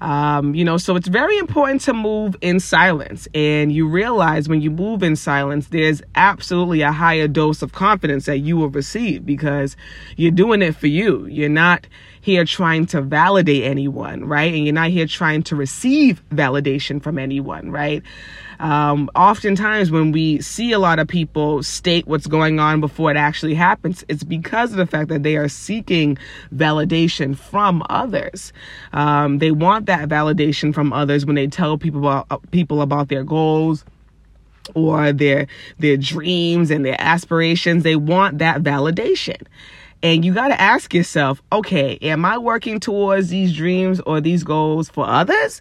Um, 0.00 0.54
you 0.54 0.64
know, 0.64 0.76
so 0.76 0.96
it's 0.96 1.08
very 1.08 1.36
important 1.38 1.80
to 1.82 1.92
move 1.92 2.36
in 2.40 2.60
silence. 2.60 3.26
And 3.34 3.72
you 3.72 3.88
realize 3.88 4.48
when 4.48 4.60
you 4.60 4.70
move 4.70 5.02
in 5.02 5.16
silence, 5.16 5.68
there's 5.68 6.02
absolutely 6.14 6.82
a 6.82 6.92
higher 6.92 7.28
dose 7.28 7.62
of 7.62 7.72
confidence 7.72 8.26
that 8.26 8.38
you 8.38 8.56
will 8.56 8.70
receive 8.70 9.26
because 9.26 9.76
you're 10.16 10.30
doing 10.30 10.62
it 10.62 10.76
for 10.76 10.86
you. 10.86 11.26
You're 11.26 11.48
not 11.48 11.86
here 12.20 12.44
trying 12.44 12.86
to 12.86 13.00
validate 13.00 13.64
anyone, 13.64 14.24
right? 14.24 14.52
And 14.52 14.64
you're 14.64 14.74
not 14.74 14.90
here 14.90 15.06
trying 15.06 15.42
to 15.44 15.56
receive 15.56 16.22
validation 16.30 17.02
from 17.02 17.18
anyone, 17.18 17.70
right? 17.70 18.02
Um, 18.60 19.08
oftentimes, 19.14 19.90
when 19.90 20.10
we 20.10 20.40
see 20.40 20.72
a 20.72 20.78
lot 20.78 20.98
of 20.98 21.06
people 21.06 21.62
state 21.62 22.06
what's 22.06 22.26
going 22.26 22.58
on 22.58 22.80
before 22.80 23.10
it 23.10 23.16
actually 23.16 23.54
happens, 23.54 24.04
it's 24.08 24.24
because 24.24 24.72
of 24.72 24.78
the 24.78 24.86
fact 24.86 25.08
that 25.10 25.22
they 25.22 25.36
are 25.36 25.48
seeking 25.48 26.18
validation 26.54 27.36
from 27.36 27.84
others. 27.88 28.52
Um, 28.92 29.38
they 29.38 29.52
want 29.52 29.86
that 29.86 30.08
validation 30.08 30.74
from 30.74 30.92
others 30.92 31.24
when 31.24 31.36
they 31.36 31.46
tell 31.46 31.78
people 31.78 32.00
about 32.00 32.26
uh, 32.30 32.38
people 32.50 32.82
about 32.82 33.08
their 33.08 33.22
goals 33.22 33.84
or 34.74 35.12
their 35.12 35.46
their 35.78 35.96
dreams 35.96 36.70
and 36.70 36.84
their 36.84 37.00
aspirations. 37.00 37.84
They 37.84 37.96
want 37.96 38.38
that 38.38 38.62
validation. 38.62 39.42
And 40.02 40.24
you 40.24 40.32
got 40.32 40.48
to 40.48 40.60
ask 40.60 40.94
yourself, 40.94 41.42
okay, 41.52 41.98
am 42.02 42.24
I 42.24 42.38
working 42.38 42.78
towards 42.78 43.30
these 43.30 43.56
dreams 43.56 44.00
or 44.00 44.20
these 44.20 44.44
goals 44.44 44.88
for 44.88 45.06
others? 45.06 45.60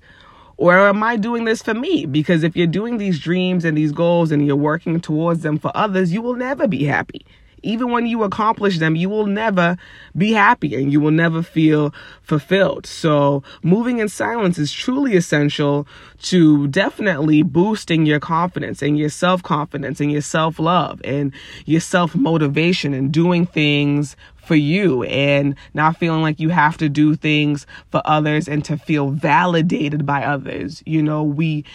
Or 0.57 0.77
am 0.77 1.01
I 1.03 1.17
doing 1.17 1.45
this 1.45 1.61
for 1.61 1.73
me? 1.73 2.05
Because 2.05 2.43
if 2.43 2.55
you're 2.55 2.67
doing 2.67 2.97
these 2.97 3.19
dreams 3.19 3.65
and 3.65 3.77
these 3.77 3.91
goals 3.91 4.31
and 4.31 4.45
you're 4.45 4.55
working 4.55 4.99
towards 4.99 5.41
them 5.41 5.57
for 5.57 5.71
others, 5.75 6.13
you 6.13 6.21
will 6.21 6.35
never 6.35 6.67
be 6.67 6.83
happy. 6.83 7.25
Even 7.63 7.91
when 7.91 8.05
you 8.05 8.23
accomplish 8.23 8.79
them, 8.79 8.95
you 8.95 9.09
will 9.09 9.25
never 9.25 9.77
be 10.15 10.31
happy 10.31 10.75
and 10.75 10.91
you 10.91 10.99
will 10.99 11.11
never 11.11 11.41
feel 11.41 11.93
fulfilled. 12.21 12.85
So, 12.85 13.43
moving 13.63 13.99
in 13.99 14.09
silence 14.09 14.57
is 14.57 14.71
truly 14.71 15.15
essential 15.15 15.87
to 16.23 16.67
definitely 16.67 17.43
boosting 17.43 18.05
your 18.05 18.19
confidence 18.19 18.81
and 18.81 18.97
your 18.97 19.09
self 19.09 19.43
confidence 19.43 19.99
and 19.99 20.11
your 20.11 20.21
self 20.21 20.59
love 20.59 21.01
and 21.03 21.33
your 21.65 21.81
self 21.81 22.15
motivation 22.15 22.93
and 22.93 23.11
doing 23.11 23.45
things 23.45 24.15
for 24.47 24.55
you 24.55 25.03
and 25.03 25.55
not 25.73 25.97
feeling 25.97 26.21
like 26.21 26.39
you 26.39 26.49
have 26.49 26.77
to 26.77 26.89
do 26.89 27.15
things 27.15 27.67
for 27.91 28.01
others 28.05 28.47
and 28.47 28.63
to 28.65 28.77
feel 28.77 29.09
validated 29.09 30.05
by 30.05 30.23
others. 30.23 30.81
You 30.85 31.03
know, 31.03 31.23
we 31.23 31.65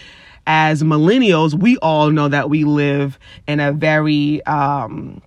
as 0.47 0.83
millennials, 0.83 1.55
we 1.55 1.77
all 1.79 2.11
know 2.11 2.29
that 2.29 2.51
we 2.51 2.65
live 2.65 3.19
in 3.47 3.61
a 3.61 3.73
very 3.73 4.45
um 4.47 5.23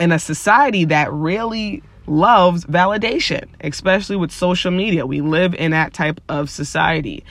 in 0.00 0.12
a 0.12 0.18
society 0.18 0.84
that 0.86 1.12
really 1.12 1.82
loves 2.06 2.64
validation, 2.64 3.48
especially 3.60 4.16
with 4.16 4.32
social 4.32 4.70
media. 4.70 5.06
We 5.06 5.20
live 5.20 5.54
in 5.54 5.72
that 5.72 5.92
type 5.92 6.20
of 6.28 6.50
society. 6.50 7.24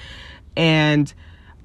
And 0.55 1.13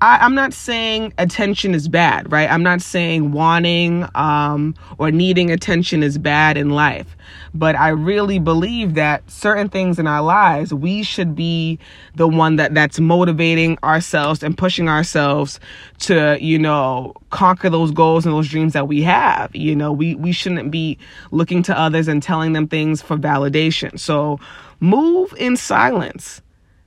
I, 0.03 0.27
am 0.27 0.35
not 0.35 0.53
saying 0.53 1.15
attention 1.17 1.77
is 1.77 1.87
bad, 1.87 2.33
right? 2.33 2.51
I'm 2.51 2.65
not 2.65 2.83
saying 2.83 3.31
wanting 3.31 4.05
um, 4.17 4.75
or 4.99 5.13
needing 5.13 5.53
attention 5.53 6.03
is 6.03 6.19
bad 6.19 6.57
in 6.57 6.71
life. 6.71 7.17
But 7.55 7.77
I 7.77 7.91
really 7.91 8.41
believe 8.41 8.95
that 8.95 9.31
certain 9.31 9.69
things 9.69 10.01
in 10.01 10.09
our 10.09 10.21
lives, 10.21 10.75
we 10.75 11.05
should 11.05 11.37
be 11.37 11.79
the 12.17 12.27
one 12.27 12.57
that 12.57 12.75
that's 12.75 12.99
motivating 12.99 13.79
ourselves 13.85 14.43
and 14.43 14.59
pushing 14.59 14.89
ourselves 14.89 15.61
to, 16.01 16.37
you 16.41 16.59
know, 16.59 17.15
conquer 17.31 17.71
those 17.71 17.93
goals 17.93 18.27
and 18.27 18.35
those 18.35 18.49
dreams 18.49 18.73
that 18.73 18.89
we 18.89 19.03
have. 19.03 19.55
You 19.55 19.77
know, 19.77 19.93
we, 19.93 20.17
we 20.17 20.33
shouldn't 20.33 20.73
be 20.73 20.99
looking 21.31 21.63
to 21.63 21.79
others 21.79 22.09
and 22.09 22.21
telling 22.21 22.55
them 22.55 22.67
things 22.67 23.01
for 23.01 23.17
validation. 23.17 24.01
So 24.01 24.41
move 24.81 25.33
in 25.39 25.57
silence 25.57 26.43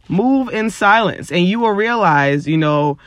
Move 0.08 0.50
in 0.50 0.70
silence 0.70 1.32
and 1.32 1.46
you 1.46 1.60
will 1.60 1.72
realize, 1.72 2.48
you 2.48 2.58
know, 2.58 2.98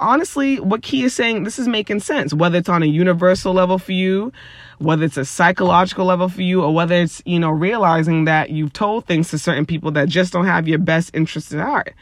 honestly, 0.00 0.60
what 0.60 0.82
Key 0.82 1.04
is 1.04 1.14
saying, 1.14 1.44
this 1.44 1.58
is 1.58 1.68
making 1.68 2.00
sense. 2.00 2.32
Whether 2.32 2.58
it's 2.58 2.68
on 2.68 2.82
a 2.82 2.86
universal 2.86 3.52
level 3.52 3.78
for 3.78 3.92
you, 3.92 4.32
whether 4.78 5.04
it's 5.04 5.16
a 5.16 5.24
psychological 5.24 6.04
level 6.04 6.28
for 6.28 6.42
you, 6.42 6.62
or 6.62 6.74
whether 6.74 6.94
it's, 6.94 7.22
you 7.24 7.38
know, 7.38 7.50
realizing 7.50 8.26
that 8.26 8.50
you've 8.50 8.72
told 8.72 9.06
things 9.06 9.30
to 9.30 9.38
certain 9.38 9.64
people 9.64 9.90
that 9.92 10.08
just 10.08 10.32
don't 10.32 10.46
have 10.46 10.68
your 10.68 10.78
best 10.78 11.14
interest 11.14 11.52
in 11.52 11.60
heart. 11.60 11.94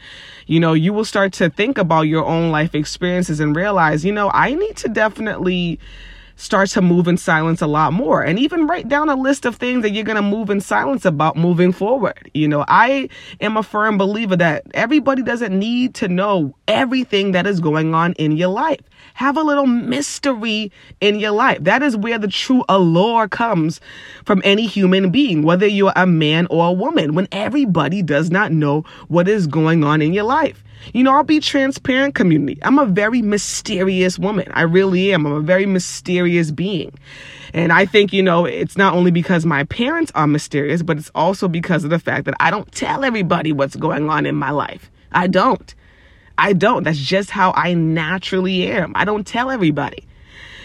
You 0.45 0.59
know, 0.59 0.73
you 0.73 0.91
will 0.93 1.05
start 1.05 1.33
to 1.33 1.49
think 1.49 1.77
about 1.77 2.03
your 2.03 2.25
own 2.25 2.51
life 2.51 2.75
experiences 2.75 3.39
and 3.39 3.55
realize, 3.55 4.03
you 4.03 4.11
know, 4.11 4.29
I 4.33 4.53
need 4.55 4.75
to 4.77 4.89
definitely 4.89 5.79
start 6.35 6.69
to 6.69 6.81
move 6.81 7.07
in 7.07 7.17
silence 7.17 7.61
a 7.61 7.67
lot 7.67 7.93
more 7.93 8.21
and 8.21 8.37
even 8.37 8.67
write 8.67 8.89
down 8.89 9.09
a 9.09 9.15
list 9.15 9.45
of 9.45 9.55
things 9.55 9.81
that 9.81 9.91
you're 9.91 10.03
going 10.03 10.15
to 10.15 10.21
move 10.21 10.49
in 10.49 10.59
silence 10.59 11.05
about 11.05 11.37
moving 11.37 11.71
forward. 11.71 12.29
You 12.33 12.47
know, 12.47 12.65
I 12.67 13.09
am 13.39 13.57
a 13.57 13.63
firm 13.63 13.97
believer 13.97 14.35
that 14.35 14.63
everybody 14.73 15.21
doesn't 15.21 15.57
need 15.57 15.95
to 15.95 16.07
know 16.07 16.55
everything 16.67 17.31
that 17.31 17.47
is 17.47 17.59
going 17.59 17.93
on 17.93 18.13
in 18.13 18.33
your 18.33 18.49
life. 18.49 18.81
Have 19.13 19.37
a 19.37 19.43
little 19.43 19.67
mystery 19.67 20.71
in 20.99 21.19
your 21.19 21.31
life. 21.31 21.59
That 21.61 21.81
is 21.81 21.95
where 21.95 22.19
the 22.19 22.27
true 22.27 22.65
allure 22.67 23.29
comes 23.29 23.79
from 24.25 24.41
any 24.43 24.67
human 24.67 25.11
being, 25.11 25.43
whether 25.43 25.67
you're 25.67 25.93
a 25.95 26.05
man 26.05 26.47
or 26.49 26.67
a 26.67 26.73
woman, 26.73 27.13
when 27.13 27.27
everybody 27.31 28.01
does 28.01 28.29
not 28.29 28.51
know 28.51 28.83
what 29.07 29.27
is 29.29 29.47
going 29.47 29.83
on 29.83 30.01
in 30.01 30.13
your 30.13 30.25
life. 30.25 30.64
You 30.93 31.03
know, 31.03 31.13
I'll 31.13 31.23
be 31.23 31.39
transparent, 31.39 32.15
community. 32.15 32.59
I'm 32.61 32.79
a 32.79 32.85
very 32.85 33.21
mysterious 33.21 34.19
woman. 34.19 34.47
I 34.51 34.61
really 34.61 35.13
am. 35.13 35.25
I'm 35.25 35.33
a 35.33 35.41
very 35.41 35.65
mysterious 35.65 36.51
being. 36.51 36.93
And 37.53 37.71
I 37.71 37.85
think, 37.85 38.13
you 38.13 38.21
know, 38.21 38.45
it's 38.45 38.77
not 38.77 38.93
only 38.93 39.11
because 39.11 39.45
my 39.45 39.63
parents 39.65 40.11
are 40.15 40.27
mysterious, 40.27 40.83
but 40.83 40.97
it's 40.97 41.11
also 41.15 41.47
because 41.47 41.83
of 41.83 41.89
the 41.89 41.99
fact 41.99 42.25
that 42.25 42.35
I 42.39 42.51
don't 42.51 42.71
tell 42.71 43.03
everybody 43.03 43.51
what's 43.51 43.75
going 43.75 44.09
on 44.09 44.25
in 44.25 44.35
my 44.35 44.51
life. 44.51 44.91
I 45.11 45.27
don't. 45.27 45.73
I 46.37 46.53
don't. 46.53 46.83
That's 46.83 46.97
just 46.97 47.29
how 47.29 47.53
I 47.55 47.73
naturally 47.73 48.67
am. 48.67 48.91
I 48.95 49.05
don't 49.05 49.25
tell 49.25 49.49
everybody. 49.49 50.05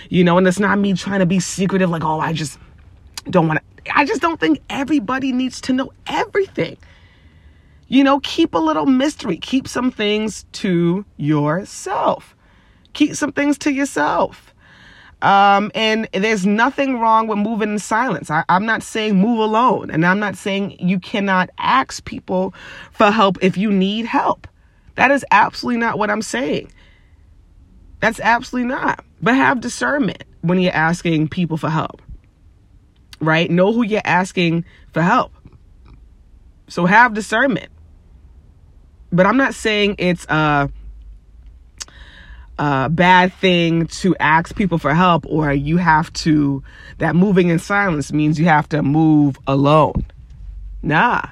You 0.08 0.24
know, 0.24 0.36
and 0.38 0.46
it's 0.48 0.58
not 0.58 0.78
me 0.78 0.94
trying 0.94 1.20
to 1.20 1.26
be 1.26 1.38
secretive, 1.38 1.90
like, 1.90 2.04
oh, 2.04 2.18
I 2.18 2.32
just 2.32 2.58
don't 3.28 3.46
want 3.46 3.60
to. 3.60 3.96
I 3.96 4.04
just 4.04 4.20
don't 4.20 4.40
think 4.40 4.60
everybody 4.68 5.32
needs 5.32 5.60
to 5.62 5.72
know 5.72 5.92
everything. 6.06 6.76
You 7.90 8.04
know, 8.04 8.20
keep 8.20 8.54
a 8.54 8.58
little 8.58 8.86
mystery. 8.86 9.36
Keep 9.36 9.66
some 9.66 9.90
things 9.90 10.46
to 10.52 11.04
yourself. 11.16 12.36
Keep 12.92 13.16
some 13.16 13.32
things 13.32 13.58
to 13.58 13.72
yourself. 13.72 14.54
Um, 15.22 15.72
and 15.74 16.08
there's 16.14 16.46
nothing 16.46 17.00
wrong 17.00 17.26
with 17.26 17.38
moving 17.38 17.72
in 17.72 17.78
silence. 17.80 18.30
I, 18.30 18.44
I'm 18.48 18.64
not 18.64 18.84
saying 18.84 19.16
move 19.16 19.40
alone, 19.40 19.90
and 19.90 20.06
I'm 20.06 20.20
not 20.20 20.36
saying 20.36 20.76
you 20.78 21.00
cannot 21.00 21.50
ask 21.58 22.04
people 22.04 22.54
for 22.92 23.10
help 23.10 23.38
if 23.42 23.56
you 23.56 23.72
need 23.72 24.06
help. 24.06 24.46
That 24.94 25.10
is 25.10 25.24
absolutely 25.32 25.80
not 25.80 25.98
what 25.98 26.10
I'm 26.10 26.22
saying. 26.22 26.70
That's 27.98 28.20
absolutely 28.20 28.68
not. 28.68 29.04
But 29.20 29.34
have 29.34 29.60
discernment 29.60 30.22
when 30.42 30.60
you're 30.60 30.72
asking 30.72 31.28
people 31.28 31.56
for 31.56 31.68
help, 31.68 32.00
right? 33.20 33.50
Know 33.50 33.72
who 33.72 33.82
you're 33.82 34.00
asking 34.04 34.64
for 34.92 35.02
help. 35.02 35.32
So 36.68 36.86
have 36.86 37.14
discernment. 37.14 37.68
But 39.12 39.26
I'm 39.26 39.36
not 39.36 39.54
saying 39.54 39.96
it's 39.98 40.24
a, 40.26 40.70
a 42.58 42.88
bad 42.88 43.32
thing 43.34 43.86
to 43.86 44.14
ask 44.20 44.54
people 44.54 44.78
for 44.78 44.94
help 44.94 45.26
or 45.26 45.52
you 45.52 45.76
have 45.78 46.12
to, 46.14 46.62
that 46.98 47.16
moving 47.16 47.48
in 47.48 47.58
silence 47.58 48.12
means 48.12 48.38
you 48.38 48.46
have 48.46 48.68
to 48.70 48.82
move 48.82 49.36
alone. 49.46 50.04
Nah, 50.82 51.22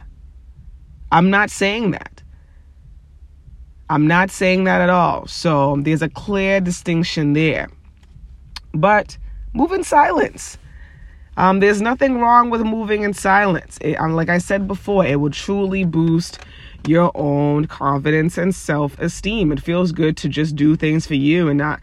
I'm 1.12 1.30
not 1.30 1.50
saying 1.50 1.92
that. 1.92 2.22
I'm 3.90 4.06
not 4.06 4.30
saying 4.30 4.64
that 4.64 4.80
at 4.80 4.90
all. 4.90 5.26
So 5.26 5.76
there's 5.80 6.02
a 6.02 6.10
clear 6.10 6.60
distinction 6.60 7.32
there. 7.32 7.68
But 8.74 9.16
move 9.54 9.72
in 9.72 9.82
silence. 9.82 10.58
Um, 11.38 11.60
there's 11.60 11.80
nothing 11.80 12.18
wrong 12.18 12.50
with 12.50 12.62
moving 12.62 13.02
in 13.02 13.14
silence. 13.14 13.78
It, 13.80 13.94
um, 13.94 14.14
like 14.14 14.28
I 14.28 14.38
said 14.38 14.66
before, 14.66 15.06
it 15.06 15.20
will 15.20 15.30
truly 15.30 15.84
boost 15.84 16.40
your 16.86 17.10
own 17.14 17.66
confidence 17.66 18.38
and 18.38 18.54
self 18.54 18.98
esteem. 18.98 19.52
It 19.52 19.60
feels 19.60 19.92
good 19.92 20.16
to 20.18 20.28
just 20.28 20.56
do 20.56 20.76
things 20.76 21.06
for 21.06 21.14
you 21.14 21.48
and 21.48 21.58
not 21.58 21.80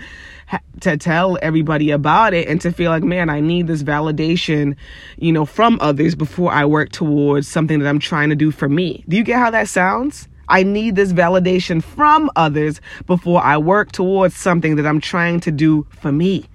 ha- 0.48 0.62
to 0.82 0.98
tell 0.98 1.38
everybody 1.42 1.92
about 1.92 2.34
it 2.34 2.48
and 2.48 2.60
to 2.62 2.72
feel 2.72 2.92
like, 2.92 3.04
man, 3.04 3.30
I 3.30 3.40
need 3.40 3.68
this 3.68 3.84
validation, 3.84 4.76
you 5.18 5.32
know, 5.32 5.46
from 5.46 5.78
others 5.82 6.16
before 6.16 6.52
I 6.52 6.66
work 6.66 6.92
towards 6.92 7.48
something 7.48 7.80
that 7.80 7.88
I'm 7.88 8.00
trying 8.00 8.30
to 8.30 8.36
do 8.36 8.52
for 8.52 8.70
me. 8.70 9.04
Do 9.08 9.18
you 9.18 9.24
get 9.24 9.40
how 9.40 9.52
that 9.52 9.68
sounds? 9.68 10.28
I 10.48 10.64
need 10.64 10.96
this 10.96 11.12
validation 11.12 11.84
from 11.84 12.30
others 12.36 12.80
before 13.08 13.42
I 13.44 13.58
work 13.58 13.92
towards 13.92 14.36
something 14.36 14.76
that 14.76 14.86
I'm 14.86 15.02
trying 15.02 15.40
to 15.42 15.52
do 15.52 15.88
for 15.90 16.12
me. 16.12 16.46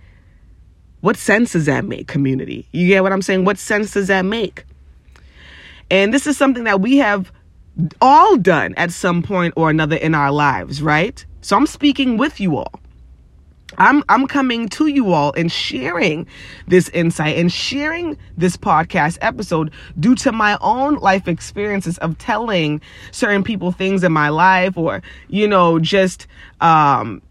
What 1.00 1.16
sense 1.16 1.52
does 1.52 1.66
that 1.66 1.84
make, 1.84 2.06
community? 2.06 2.68
You 2.72 2.86
get 2.86 3.02
what 3.02 3.12
I'm 3.12 3.22
saying? 3.22 3.44
What 3.44 3.58
sense 3.58 3.92
does 3.92 4.08
that 4.08 4.22
make? 4.22 4.64
And 5.90 6.14
this 6.14 6.26
is 6.26 6.36
something 6.36 6.64
that 6.64 6.80
we 6.80 6.98
have 6.98 7.32
all 8.00 8.36
done 8.36 8.74
at 8.76 8.90
some 8.90 9.22
point 9.22 9.54
or 9.56 9.70
another 9.70 9.96
in 9.96 10.14
our 10.14 10.32
lives, 10.32 10.82
right? 10.82 11.24
So 11.40 11.56
I'm 11.56 11.66
speaking 11.66 12.16
with 12.16 12.40
you 12.40 12.56
all. 12.56 12.80
I'm 13.78 14.02
I'm 14.08 14.26
coming 14.26 14.68
to 14.70 14.88
you 14.88 15.12
all 15.12 15.32
and 15.36 15.50
sharing 15.50 16.26
this 16.66 16.88
insight 16.90 17.36
and 17.36 17.52
sharing 17.52 18.18
this 18.36 18.56
podcast 18.56 19.18
episode 19.20 19.70
due 19.98 20.14
to 20.16 20.32
my 20.32 20.58
own 20.60 20.96
life 20.96 21.28
experiences 21.28 21.96
of 21.98 22.18
telling 22.18 22.80
certain 23.12 23.44
people 23.44 23.70
things 23.70 24.02
in 24.02 24.12
my 24.12 24.28
life 24.28 24.76
or 24.76 25.02
you 25.28 25.46
know 25.46 25.78
just 25.78 26.26
um 26.60 27.22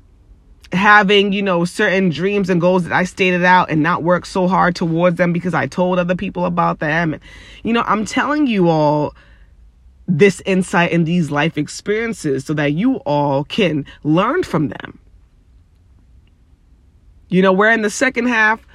having 0.71 1.33
you 1.33 1.41
know 1.41 1.65
certain 1.65 2.09
dreams 2.09 2.49
and 2.49 2.61
goals 2.61 2.83
that 2.83 2.93
I 2.93 3.03
stated 3.03 3.43
out 3.43 3.69
and 3.69 3.83
not 3.83 4.03
work 4.03 4.25
so 4.25 4.47
hard 4.47 4.75
towards 4.75 5.17
them 5.17 5.33
because 5.33 5.53
I 5.53 5.67
told 5.67 5.99
other 5.99 6.15
people 6.15 6.45
about 6.45 6.79
them 6.79 7.19
you 7.63 7.73
know 7.73 7.83
I'm 7.85 8.05
telling 8.05 8.47
you 8.47 8.69
all 8.69 9.13
this 10.09 10.41
insight 10.45 10.91
and 10.91 11.05
these 11.05 11.29
life 11.29 11.57
experiences 11.57 12.45
so 12.45 12.53
that 12.55 12.73
you 12.73 12.95
all 12.97 13.43
can 13.43 13.85
learn 14.03 14.43
from 14.43 14.69
them. 14.69 14.99
You 17.29 17.43
know, 17.43 17.53
we're 17.53 17.71
in 17.71 17.83
the 17.83 17.91
second 17.91 18.27
half 18.27 18.65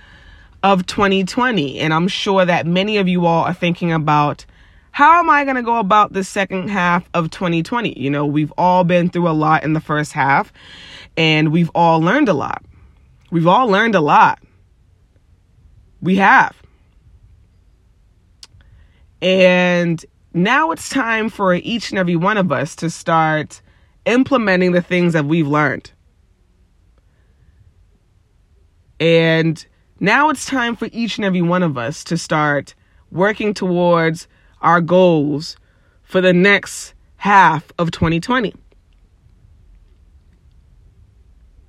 of 0.62 0.86
2020, 0.86 1.80
and 1.80 1.92
I'm 1.92 2.06
sure 2.06 2.44
that 2.44 2.66
many 2.66 2.98
of 2.98 3.08
you 3.08 3.26
all 3.26 3.44
are 3.44 3.52
thinking 3.52 3.92
about 3.92 4.46
how 4.92 5.18
am 5.18 5.28
I 5.28 5.42
going 5.42 5.56
to 5.56 5.62
go 5.62 5.80
about 5.80 6.12
the 6.12 6.22
second 6.22 6.68
half 6.68 7.08
of 7.14 7.30
2020? 7.30 7.98
You 7.98 8.10
know, 8.10 8.24
we've 8.24 8.52
all 8.56 8.84
been 8.84 9.10
through 9.10 9.28
a 9.28 9.32
lot 9.32 9.64
in 9.64 9.72
the 9.72 9.80
first 9.80 10.12
half, 10.12 10.52
and 11.16 11.50
we've 11.50 11.70
all 11.74 12.00
learned 12.00 12.28
a 12.28 12.32
lot. 12.32 12.64
We've 13.32 13.48
all 13.48 13.66
learned 13.66 13.96
a 13.96 14.00
lot. 14.00 14.38
We 16.00 16.14
have. 16.16 16.54
And 19.20 20.04
now 20.34 20.72
it's 20.72 20.88
time 20.88 21.28
for 21.30 21.54
each 21.54 21.90
and 21.90 21.98
every 21.98 22.16
one 22.16 22.36
of 22.36 22.50
us 22.50 22.74
to 22.76 22.90
start 22.90 23.62
implementing 24.04 24.72
the 24.72 24.82
things 24.82 25.12
that 25.12 25.24
we've 25.24 25.46
learned. 25.46 25.92
And 28.98 29.64
now 30.00 30.30
it's 30.30 30.44
time 30.44 30.74
for 30.74 30.88
each 30.92 31.18
and 31.18 31.24
every 31.24 31.40
one 31.40 31.62
of 31.62 31.78
us 31.78 32.02
to 32.04 32.18
start 32.18 32.74
working 33.12 33.54
towards 33.54 34.26
our 34.60 34.80
goals 34.80 35.56
for 36.02 36.20
the 36.20 36.32
next 36.32 36.94
half 37.16 37.70
of 37.78 37.92
2020. 37.92 38.54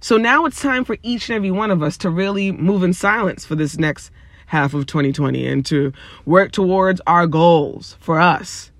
So 0.01 0.17
now 0.17 0.45
it's 0.45 0.61
time 0.61 0.85
for 0.85 0.97
each 1.03 1.29
and 1.29 1.35
every 1.35 1.51
one 1.51 1.71
of 1.71 1.83
us 1.83 1.97
to 1.97 2.09
really 2.09 2.51
move 2.51 2.83
in 2.83 2.93
silence 2.93 3.45
for 3.45 3.55
this 3.55 3.77
next 3.77 4.11
half 4.45 4.73
of 4.73 4.85
2020 4.85 5.47
and 5.47 5.65
to 5.65 5.93
work 6.25 6.51
towards 6.51 7.01
our 7.07 7.27
goals 7.27 7.97
for 7.99 8.19
us 8.19 8.71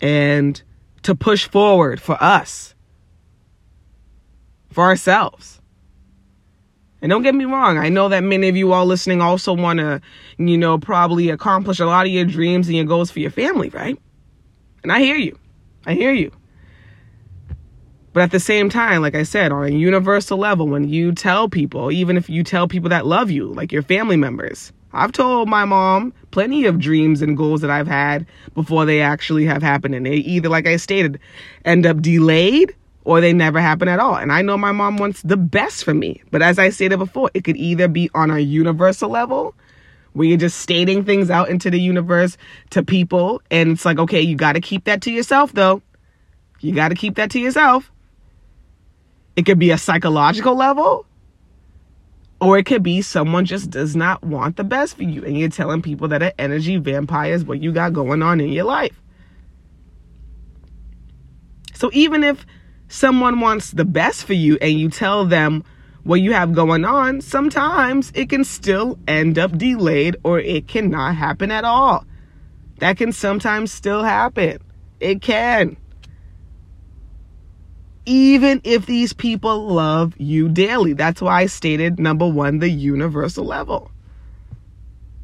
and 0.00 0.62
to 1.02 1.14
push 1.14 1.48
forward 1.48 2.00
for 2.00 2.22
us, 2.22 2.74
for 4.70 4.84
ourselves. 4.84 5.60
And 7.02 7.10
don't 7.10 7.22
get 7.22 7.34
me 7.34 7.44
wrong, 7.44 7.78
I 7.78 7.88
know 7.88 8.08
that 8.08 8.24
many 8.24 8.48
of 8.48 8.56
you 8.56 8.72
all 8.72 8.86
listening 8.86 9.20
also 9.20 9.52
want 9.52 9.78
to, 9.78 10.00
you 10.38 10.58
know, 10.58 10.78
probably 10.78 11.30
accomplish 11.30 11.78
a 11.78 11.86
lot 11.86 12.06
of 12.06 12.12
your 12.12 12.24
dreams 12.24 12.66
and 12.66 12.76
your 12.76 12.86
goals 12.86 13.10
for 13.10 13.20
your 13.20 13.30
family, 13.30 13.68
right? 13.68 13.98
And 14.82 14.90
I 14.90 15.00
hear 15.00 15.16
you. 15.16 15.38
I 15.84 15.94
hear 15.94 16.12
you. 16.12 16.32
But 18.16 18.22
at 18.22 18.30
the 18.30 18.40
same 18.40 18.70
time, 18.70 19.02
like 19.02 19.14
I 19.14 19.24
said, 19.24 19.52
on 19.52 19.64
a 19.64 19.68
universal 19.68 20.38
level, 20.38 20.66
when 20.66 20.88
you 20.88 21.12
tell 21.12 21.50
people, 21.50 21.92
even 21.92 22.16
if 22.16 22.30
you 22.30 22.42
tell 22.42 22.66
people 22.66 22.88
that 22.88 23.04
love 23.04 23.30
you, 23.30 23.52
like 23.52 23.72
your 23.72 23.82
family 23.82 24.16
members, 24.16 24.72
I've 24.94 25.12
told 25.12 25.50
my 25.50 25.66
mom 25.66 26.14
plenty 26.30 26.64
of 26.64 26.78
dreams 26.78 27.20
and 27.20 27.36
goals 27.36 27.60
that 27.60 27.70
I've 27.70 27.86
had 27.86 28.24
before 28.54 28.86
they 28.86 29.02
actually 29.02 29.44
have 29.44 29.62
happened. 29.62 29.94
And 29.94 30.06
they 30.06 30.14
either, 30.14 30.48
like 30.48 30.66
I 30.66 30.78
stated, 30.78 31.20
end 31.66 31.84
up 31.84 32.00
delayed 32.00 32.74
or 33.04 33.20
they 33.20 33.34
never 33.34 33.60
happen 33.60 33.86
at 33.86 34.00
all. 34.00 34.14
And 34.14 34.32
I 34.32 34.40
know 34.40 34.56
my 34.56 34.72
mom 34.72 34.96
wants 34.96 35.20
the 35.20 35.36
best 35.36 35.84
for 35.84 35.92
me. 35.92 36.22
But 36.30 36.40
as 36.40 36.58
I 36.58 36.70
stated 36.70 36.96
before, 36.96 37.30
it 37.34 37.44
could 37.44 37.58
either 37.58 37.86
be 37.86 38.08
on 38.14 38.30
a 38.30 38.38
universal 38.38 39.10
level 39.10 39.54
where 40.14 40.26
you're 40.26 40.38
just 40.38 40.60
stating 40.60 41.04
things 41.04 41.28
out 41.28 41.50
into 41.50 41.70
the 41.70 41.78
universe 41.78 42.38
to 42.70 42.82
people. 42.82 43.42
And 43.50 43.72
it's 43.72 43.84
like, 43.84 43.98
okay, 43.98 44.22
you 44.22 44.36
got 44.36 44.54
to 44.54 44.62
keep 44.62 44.84
that 44.84 45.02
to 45.02 45.12
yourself, 45.12 45.52
though. 45.52 45.82
You 46.60 46.74
got 46.74 46.88
to 46.88 46.94
keep 46.94 47.16
that 47.16 47.30
to 47.32 47.38
yourself. 47.38 47.92
It 49.36 49.44
could 49.44 49.58
be 49.58 49.70
a 49.70 49.78
psychological 49.78 50.56
level, 50.56 51.06
or 52.40 52.58
it 52.58 52.64
could 52.64 52.82
be 52.82 53.02
someone 53.02 53.44
just 53.44 53.70
does 53.70 53.94
not 53.94 54.24
want 54.24 54.56
the 54.56 54.64
best 54.64 54.96
for 54.96 55.04
you, 55.04 55.24
and 55.24 55.38
you're 55.38 55.50
telling 55.50 55.82
people 55.82 56.08
that 56.08 56.22
an 56.22 56.32
energy 56.38 56.78
vampire 56.78 57.34
is 57.34 57.44
what 57.44 57.62
you 57.62 57.72
got 57.72 57.92
going 57.92 58.22
on 58.22 58.40
in 58.40 58.50
your 58.50 58.64
life. 58.64 59.00
So 61.74 61.90
even 61.92 62.24
if 62.24 62.46
someone 62.88 63.40
wants 63.40 63.72
the 63.72 63.84
best 63.84 64.24
for 64.24 64.32
you 64.32 64.56
and 64.62 64.80
you 64.80 64.88
tell 64.88 65.26
them 65.26 65.64
what 66.04 66.20
you 66.20 66.32
have 66.32 66.54
going 66.54 66.86
on, 66.86 67.20
sometimes 67.20 68.12
it 68.14 68.30
can 68.30 68.44
still 68.44 68.98
end 69.06 69.38
up 69.38 69.58
delayed 69.58 70.16
or 70.24 70.38
it 70.38 70.68
cannot 70.68 71.16
happen 71.16 71.50
at 71.50 71.64
all. 71.64 72.06
That 72.78 72.96
can 72.96 73.12
sometimes 73.12 73.72
still 73.72 74.04
happen. 74.04 74.58
It 75.00 75.20
can 75.20 75.76
even 78.06 78.60
if 78.64 78.86
these 78.86 79.12
people 79.12 79.66
love 79.66 80.14
you 80.16 80.48
daily. 80.48 80.92
That's 80.92 81.20
why 81.20 81.42
I 81.42 81.46
stated 81.46 81.98
number 81.98 82.26
one, 82.26 82.60
the 82.60 82.70
universal 82.70 83.44
level. 83.44 83.90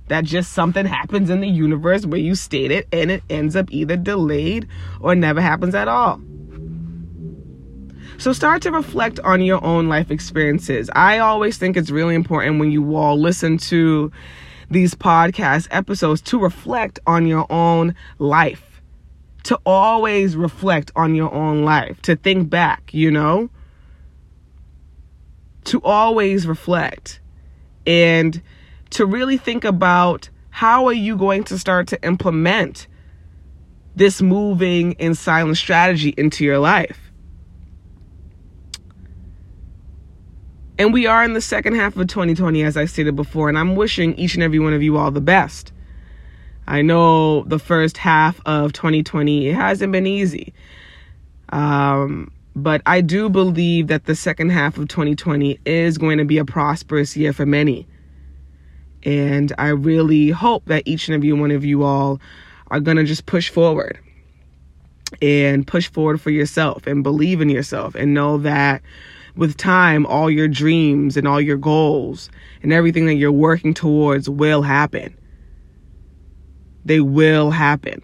That 0.09 0.25
just 0.25 0.53
something 0.53 0.85
happens 0.85 1.31
in 1.31 1.41
the 1.41 1.49
universe 1.49 2.05
where 2.05 2.21
you 2.21 2.35
state 2.35 2.71
it 2.71 2.89
and 2.93 3.11
it 3.11 3.23
ends 3.31 3.57
up 3.57 3.73
either 3.73 3.97
delayed 3.97 4.69
or 5.01 5.15
never 5.15 5.41
happens 5.41 5.75
at 5.75 5.89
all. 5.89 6.21
So 8.19 8.33
start 8.33 8.63
to 8.63 8.71
reflect 8.71 9.21
on 9.21 9.41
your 9.43 9.65
own 9.65 9.89
life 9.89 10.11
experiences. 10.11 10.91
I 10.95 11.19
always 11.19 11.57
think 11.57 11.77
it's 11.77 11.91
really 11.91 12.15
important 12.15 12.61
when 12.61 12.71
you 12.71 12.95
all 12.95 13.19
listen 13.19 13.59
to 13.59 14.13
these 14.71 14.95
podcast 14.95 15.69
episodes 15.71 16.21
to 16.23 16.39
reflect 16.39 16.99
on 17.07 17.27
your 17.27 17.51
own 17.51 17.95
life 18.19 18.72
to 19.45 19.59
always 19.67 20.37
reflect 20.37 20.91
on 20.95 21.15
your 21.15 21.33
own 21.33 21.65
life, 21.65 22.01
to 22.03 22.17
think 22.17 22.49
back, 22.49 22.93
you 22.95 23.11
know? 23.11 23.51
To 25.65 25.81
always 25.83 26.47
reflect 26.47 27.21
and 27.87 28.41
to 28.91 29.07
really 29.07 29.37
think 29.37 29.65
about 29.65 30.29
how 30.51 30.87
are 30.87 30.93
you 30.93 31.17
going 31.17 31.45
to 31.45 31.59
start 31.59 31.89
to 31.89 32.05
implement 32.05 32.87
this 33.97 34.23
moving 34.23 34.93
in 34.93 35.15
silent 35.15 35.57
strategy 35.57 36.15
into 36.17 36.45
your 36.45 36.59
life. 36.59 36.99
And 40.79 40.93
we 40.93 41.07
are 41.07 41.23
in 41.23 41.35
the 41.35 41.41
second 41.41 41.75
half 41.75 41.97
of 41.97 42.07
2020, 42.07 42.63
as 42.63 42.77
I 42.77 42.87
stated 42.87 43.15
before, 43.15 43.49
and 43.49 43.59
I'm 43.59 43.77
wishing 43.77 44.15
each 44.15 44.35
and 44.35 44.43
every 44.43 44.59
one 44.59 44.73
of 44.73 44.83
you 44.83 44.97
all 44.97 45.11
the 45.11 45.21
best. 45.21 45.73
I 46.73 46.81
know 46.81 47.43
the 47.43 47.59
first 47.59 47.99
half 47.99 48.41
of 48.47 48.73
2020 48.73 49.49
it 49.49 49.55
hasn't 49.55 49.93
been 49.93 50.07
easy. 50.07 50.55
Um, 51.51 52.33
but 52.57 52.81
I 52.87 53.03
do 53.03 53.29
believe 53.29 53.89
that 53.89 54.07
the 54.07 54.15
second 54.17 54.53
half 54.53 54.79
of 54.79 54.89
2020 54.89 55.59
is 55.67 55.99
going 55.99 56.17
to 56.17 56.25
be 56.25 56.39
a 56.39 56.47
prosperous 56.47 57.15
year 57.15 57.35
for 57.35 57.45
many. 57.45 57.87
And 59.03 59.53
I 59.59 59.69
really 59.69 60.31
hope 60.31 60.65
that 60.65 60.85
each 60.87 61.09
and 61.09 61.15
every 61.15 61.35
one 61.35 61.51
of 61.51 61.63
you 61.63 61.83
all 61.83 62.23
are 62.69 62.81
going 62.81 62.97
to 62.97 63.05
just 63.05 63.27
push 63.27 63.51
forward 63.51 63.99
and 65.21 65.67
push 65.67 65.91
forward 65.91 66.23
for 66.23 66.31
yourself 66.31 66.87
and 66.87 67.03
believe 67.03 67.43
in 67.43 67.51
yourself 67.51 67.95
and 67.95 68.15
know 68.15 68.39
that 68.39 68.81
with 69.37 69.59
time, 69.59 70.07
all 70.07 70.31
your 70.31 70.49
dreams 70.49 71.19
and 71.19 71.29
all 71.29 71.41
your 71.41 71.59
goals 71.59 72.31
and 72.63 72.73
everything 72.73 73.05
that 73.05 73.17
you're 73.17 73.31
working 73.31 73.75
towards 73.75 74.27
will 74.27 74.63
happen 74.63 75.15
they 76.85 77.01
will 77.01 77.51
happen. 77.51 78.03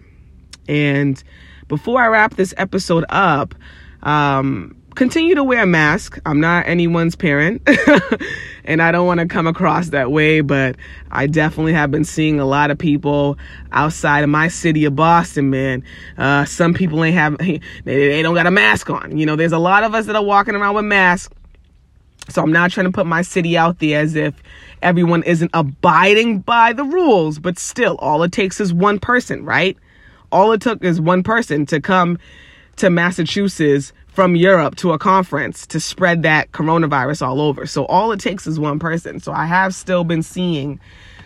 And 0.67 1.21
before 1.67 2.01
I 2.01 2.07
wrap 2.07 2.35
this 2.35 2.53
episode 2.57 3.05
up, 3.09 3.55
um, 4.03 4.75
continue 4.95 5.35
to 5.35 5.43
wear 5.43 5.63
a 5.63 5.65
mask. 5.65 6.19
I'm 6.25 6.39
not 6.39 6.67
anyone's 6.67 7.15
parent, 7.15 7.61
and 8.65 8.81
I 8.81 8.91
don't 8.91 9.07
want 9.07 9.19
to 9.19 9.27
come 9.27 9.47
across 9.47 9.89
that 9.89 10.11
way, 10.11 10.41
but 10.41 10.75
I 11.11 11.27
definitely 11.27 11.73
have 11.73 11.91
been 11.91 12.03
seeing 12.03 12.39
a 12.39 12.45
lot 12.45 12.71
of 12.71 12.77
people 12.77 13.37
outside 13.71 14.23
of 14.23 14.29
my 14.29 14.47
city 14.47 14.85
of 14.85 14.95
Boston, 14.95 15.49
man. 15.49 15.83
Uh, 16.17 16.45
some 16.45 16.73
people 16.73 17.03
ain't 17.03 17.15
have, 17.15 17.37
they, 17.39 17.59
they 17.85 18.21
don't 18.21 18.35
got 18.35 18.47
a 18.47 18.51
mask 18.51 18.89
on. 18.89 19.17
You 19.17 19.25
know, 19.25 19.35
there's 19.35 19.53
a 19.53 19.59
lot 19.59 19.83
of 19.83 19.95
us 19.95 20.05
that 20.05 20.15
are 20.15 20.23
walking 20.23 20.55
around 20.55 20.75
with 20.75 20.85
masks. 20.85 21.33
So 22.29 22.41
I'm 22.41 22.51
not 22.51 22.71
trying 22.71 22.85
to 22.85 22.91
put 22.91 23.05
my 23.05 23.21
city 23.21 23.57
out 23.57 23.79
there 23.79 23.99
as 23.99 24.15
if 24.15 24.41
everyone 24.81 25.23
isn't 25.23 25.51
abiding 25.53 26.39
by 26.39 26.73
the 26.73 26.83
rules, 26.83 27.39
but 27.39 27.57
still, 27.57 27.95
all 27.97 28.23
it 28.23 28.31
takes 28.31 28.59
is 28.59 28.73
one 28.73 28.99
person, 28.99 29.45
right? 29.45 29.77
All 30.31 30.51
it 30.51 30.61
took 30.61 30.83
is 30.83 31.01
one 31.01 31.23
person 31.23 31.65
to 31.67 31.81
come 31.81 32.17
to 32.77 32.89
Massachusetts 32.89 33.91
from 34.07 34.35
Europe 34.35 34.75
to 34.75 34.91
a 34.91 34.99
conference 34.99 35.65
to 35.67 35.79
spread 35.79 36.23
that 36.23 36.51
coronavirus 36.51 37.25
all 37.25 37.41
over. 37.41 37.65
So 37.65 37.85
all 37.85 38.11
it 38.11 38.19
takes 38.19 38.47
is 38.47 38.59
one 38.59 38.79
person. 38.79 39.19
So 39.19 39.31
I 39.31 39.45
have 39.45 39.73
still 39.73 40.03
been 40.03 40.23
seeing 40.23 40.79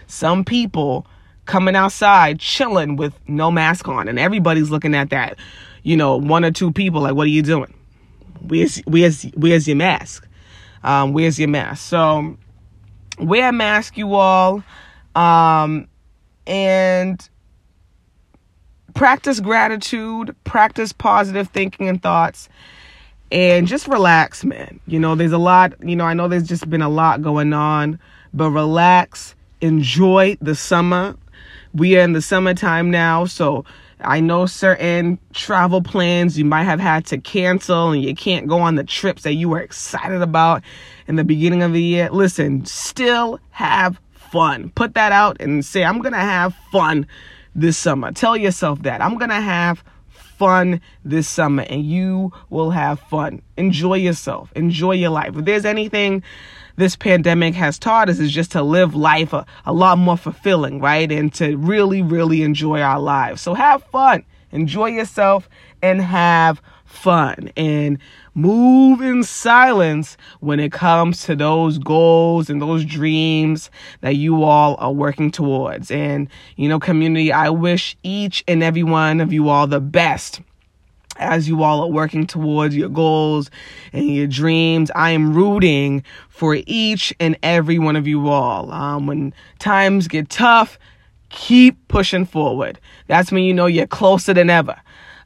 some 0.08 0.44
people 0.44 1.06
coming 1.46 1.76
outside 1.76 2.40
chilling 2.40 2.96
with 2.96 3.14
no 3.28 3.52
mask 3.52 3.88
on 3.88 4.08
and 4.08 4.18
everybody's 4.18 4.70
looking 4.70 4.96
at 4.96 5.10
that, 5.10 5.38
you 5.84 5.98
know, 5.98 6.16
one 6.18 6.46
or 6.46 6.52
two 6.52 6.72
people 6.72 7.02
like 7.02 7.16
what 7.16 7.26
are 7.26 7.32
you 7.32 7.42
doing? 7.42 7.74
Where's 8.42 8.78
where's 8.86 9.24
where's 9.36 9.68
your 9.68 9.78
mask? 9.78 10.28
Um, 10.84 11.14
where's 11.14 11.40
your 11.40 11.50
mask? 11.50 11.88
So 11.88 12.38
wear 13.20 13.50
a 13.50 13.54
mask, 13.54 13.98
you 13.98 14.14
all, 14.16 14.64
um, 15.16 15.88
and 16.46 17.30
practice 18.94 19.40
gratitude, 19.40 20.36
practice 20.44 20.92
positive 20.92 21.50
thinking 21.50 21.88
and 21.88 22.02
thoughts, 22.02 22.50
and 23.32 23.68
just 23.68 23.88
relax, 23.88 24.44
man. 24.44 24.80
You 24.86 25.00
know, 25.00 25.16
there's 25.16 25.32
a 25.32 25.38
lot, 25.38 25.74
you 25.84 25.96
know, 25.96 26.06
I 26.06 26.14
know 26.14 26.28
there's 26.28 26.48
just 26.48 26.70
been 26.70 26.82
a 26.82 26.90
lot 26.90 27.22
going 27.22 27.54
on, 27.54 28.00
but 28.34 28.52
relax, 28.52 29.36
enjoy 29.62 30.38
the 30.42 30.56
summer. 30.56 31.16
We 31.74 31.98
are 31.98 32.02
in 32.02 32.14
the 32.14 32.22
summertime 32.22 32.92
now, 32.92 33.26
so 33.26 33.66
I 34.04 34.20
know 34.20 34.46
certain 34.46 35.20
travel 35.34 35.82
plans 35.82 36.38
you 36.38 36.46
might 36.46 36.64
have 36.64 36.80
had 36.80 37.06
to 37.08 37.18
cancel 37.18 37.92
and 37.92 38.04
you 38.04 38.16
can't 38.16 38.48
go 38.48 38.60
on 38.60 38.76
the 38.76 38.84
trips 38.84 39.24
that 39.24 39.34
you 39.34 39.50
were 39.50 39.60
excited 39.60 40.22
about 40.22 40.64
in 41.08 41.16
the 41.16 41.24
beginning 41.24 41.64
of 41.64 41.74
the 41.74 41.82
year. 41.82 42.10
Listen, 42.10 42.66
still 42.66 43.40
have 43.52 44.00
fun. 44.14 44.72
Put 44.76 44.96
that 44.96 45.12
out 45.12 45.38
and 45.40 45.64
say, 45.64 45.84
I'm 45.84 46.00
going 46.00 46.14
to 46.14 46.20
have 46.20 46.56
fun 46.72 47.08
this 47.56 47.78
summer. 47.78 48.12
Tell 48.12 48.36
yourself 48.36 48.82
that. 48.84 49.02
I'm 49.02 49.18
going 49.18 49.30
to 49.30 49.42
have 49.42 49.84
fun 50.44 50.82
this 51.06 51.26
summer 51.26 51.64
and 51.70 51.86
you 51.86 52.34
will 52.50 52.72
have 52.72 53.00
fun. 53.00 53.42
Enjoy 53.56 53.94
yourself. 53.94 54.52
Enjoy 54.58 54.92
your 54.92 55.10
life. 55.10 55.38
If 55.38 55.46
there's 55.46 55.64
anything 55.64 56.22
this 56.76 56.98
pandemic 56.98 57.56
has 57.56 57.80
taught 57.80 58.10
us 58.10 58.20
is 58.20 58.30
just 58.30 58.52
to 58.52 58.62
live 58.62 58.94
life 58.94 59.32
a, 59.32 59.46
a 59.66 59.72
lot 59.72 59.98
more 59.98 60.18
fulfilling, 60.18 60.82
right? 60.82 61.10
And 61.10 61.34
to 61.36 61.56
really, 61.56 62.02
really 62.02 62.42
enjoy 62.42 62.82
our 62.82 63.00
lives. 63.00 63.42
So 63.42 63.54
have 63.54 63.84
fun. 63.84 64.26
Enjoy 64.52 64.88
yourself 64.88 65.48
and 65.82 66.02
have 66.02 66.62
fun 66.84 67.50
and 67.56 68.00
move 68.34 69.02
in 69.02 69.24
silence 69.24 70.18
when 70.40 70.60
it 70.60 70.72
comes 70.72 71.24
to 71.24 71.36
those 71.36 71.78
goals 71.78 72.50
and 72.50 72.62
those 72.62 72.86
dreams 72.86 73.70
that 74.02 74.16
you 74.16 74.44
all 74.44 74.76
are 74.80 74.92
working 74.92 75.32
towards. 75.32 75.92
And, 75.92 76.28
you 76.56 76.68
know, 76.68 76.80
community, 76.80 77.32
I 77.32 77.50
wish 77.50 77.96
each 78.04 78.44
and 78.48 78.64
every 78.64 78.84
one 78.84 79.22
of 79.22 79.32
you 79.32 79.50
all 79.50 79.68
the 79.68 79.82
best 79.82 80.42
as 81.18 81.48
you 81.48 81.62
all 81.62 81.82
are 81.82 81.92
working 81.92 82.26
towards 82.26 82.76
your 82.76 82.90
goals 82.90 83.52
and 83.92 84.08
your 84.08 84.28
dreams. 84.28 84.90
I 84.96 85.12
am 85.12 85.34
rooting 85.34 86.04
for 86.30 86.58
each 86.66 87.14
and 87.20 87.38
every 87.44 87.78
one 87.78 87.96
of 87.96 88.08
you 88.08 88.30
all. 88.30 88.72
Um, 88.72 89.06
when 89.06 89.34
times 89.60 90.08
get 90.08 90.30
tough, 90.30 90.80
keep 91.30 91.88
pushing 91.88 92.26
forward. 92.26 92.80
That's 93.08 93.32
when 93.32 93.44
you 93.44 93.54
know 93.54 93.68
you're 93.68 93.88
closer 93.88 94.34
than 94.34 94.50
ever. 94.50 94.76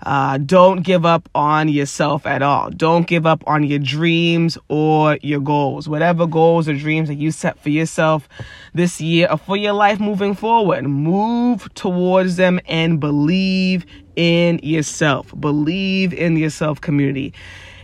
Uh, 0.03 0.37
don't 0.37 0.81
give 0.81 1.05
up 1.05 1.27
on 1.33 1.69
yourself 1.69 2.25
at 2.25 2.41
all. 2.41 2.69
Don't 2.69 3.07
give 3.07 3.25
up 3.25 3.43
on 3.47 3.63
your 3.63 3.79
dreams 3.79 4.57
or 4.67 5.17
your 5.21 5.39
goals. 5.39 5.89
Whatever 5.89 6.27
goals 6.27 6.69
or 6.69 6.73
dreams 6.73 7.07
that 7.07 7.15
you 7.15 7.31
set 7.31 7.59
for 7.59 7.69
yourself 7.69 8.29
this 8.73 9.01
year 9.01 9.27
or 9.29 9.37
for 9.37 9.57
your 9.57 9.73
life 9.73 9.99
moving 9.99 10.35
forward, 10.35 10.83
move 10.85 11.73
towards 11.73 12.35
them 12.35 12.59
and 12.67 12.99
believe 12.99 13.85
in 14.15 14.59
yourself. 14.63 15.33
Believe 15.39 16.13
in 16.13 16.37
yourself, 16.37 16.81
community. 16.81 17.33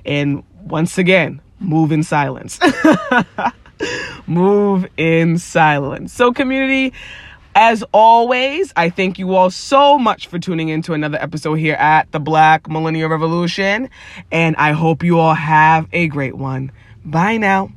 And 0.05 0.43
once 0.63 0.97
again, 0.97 1.41
move 1.59 1.91
in 1.91 2.03
silence. 2.03 2.59
move 4.27 4.85
in 4.97 5.37
silence. 5.37 6.13
So, 6.13 6.31
community, 6.31 6.93
as 7.55 7.83
always, 7.91 8.73
I 8.75 8.89
thank 8.89 9.19
you 9.19 9.35
all 9.35 9.49
so 9.49 9.97
much 9.97 10.27
for 10.27 10.39
tuning 10.39 10.69
in 10.69 10.81
to 10.83 10.93
another 10.93 11.17
episode 11.21 11.55
here 11.55 11.75
at 11.75 12.11
the 12.11 12.19
Black 12.19 12.67
Millennial 12.67 13.09
Revolution. 13.09 13.89
And 14.31 14.55
I 14.55 14.71
hope 14.71 15.03
you 15.03 15.19
all 15.19 15.33
have 15.33 15.87
a 15.93 16.07
great 16.07 16.35
one. 16.35 16.71
Bye 17.05 17.37
now. 17.37 17.71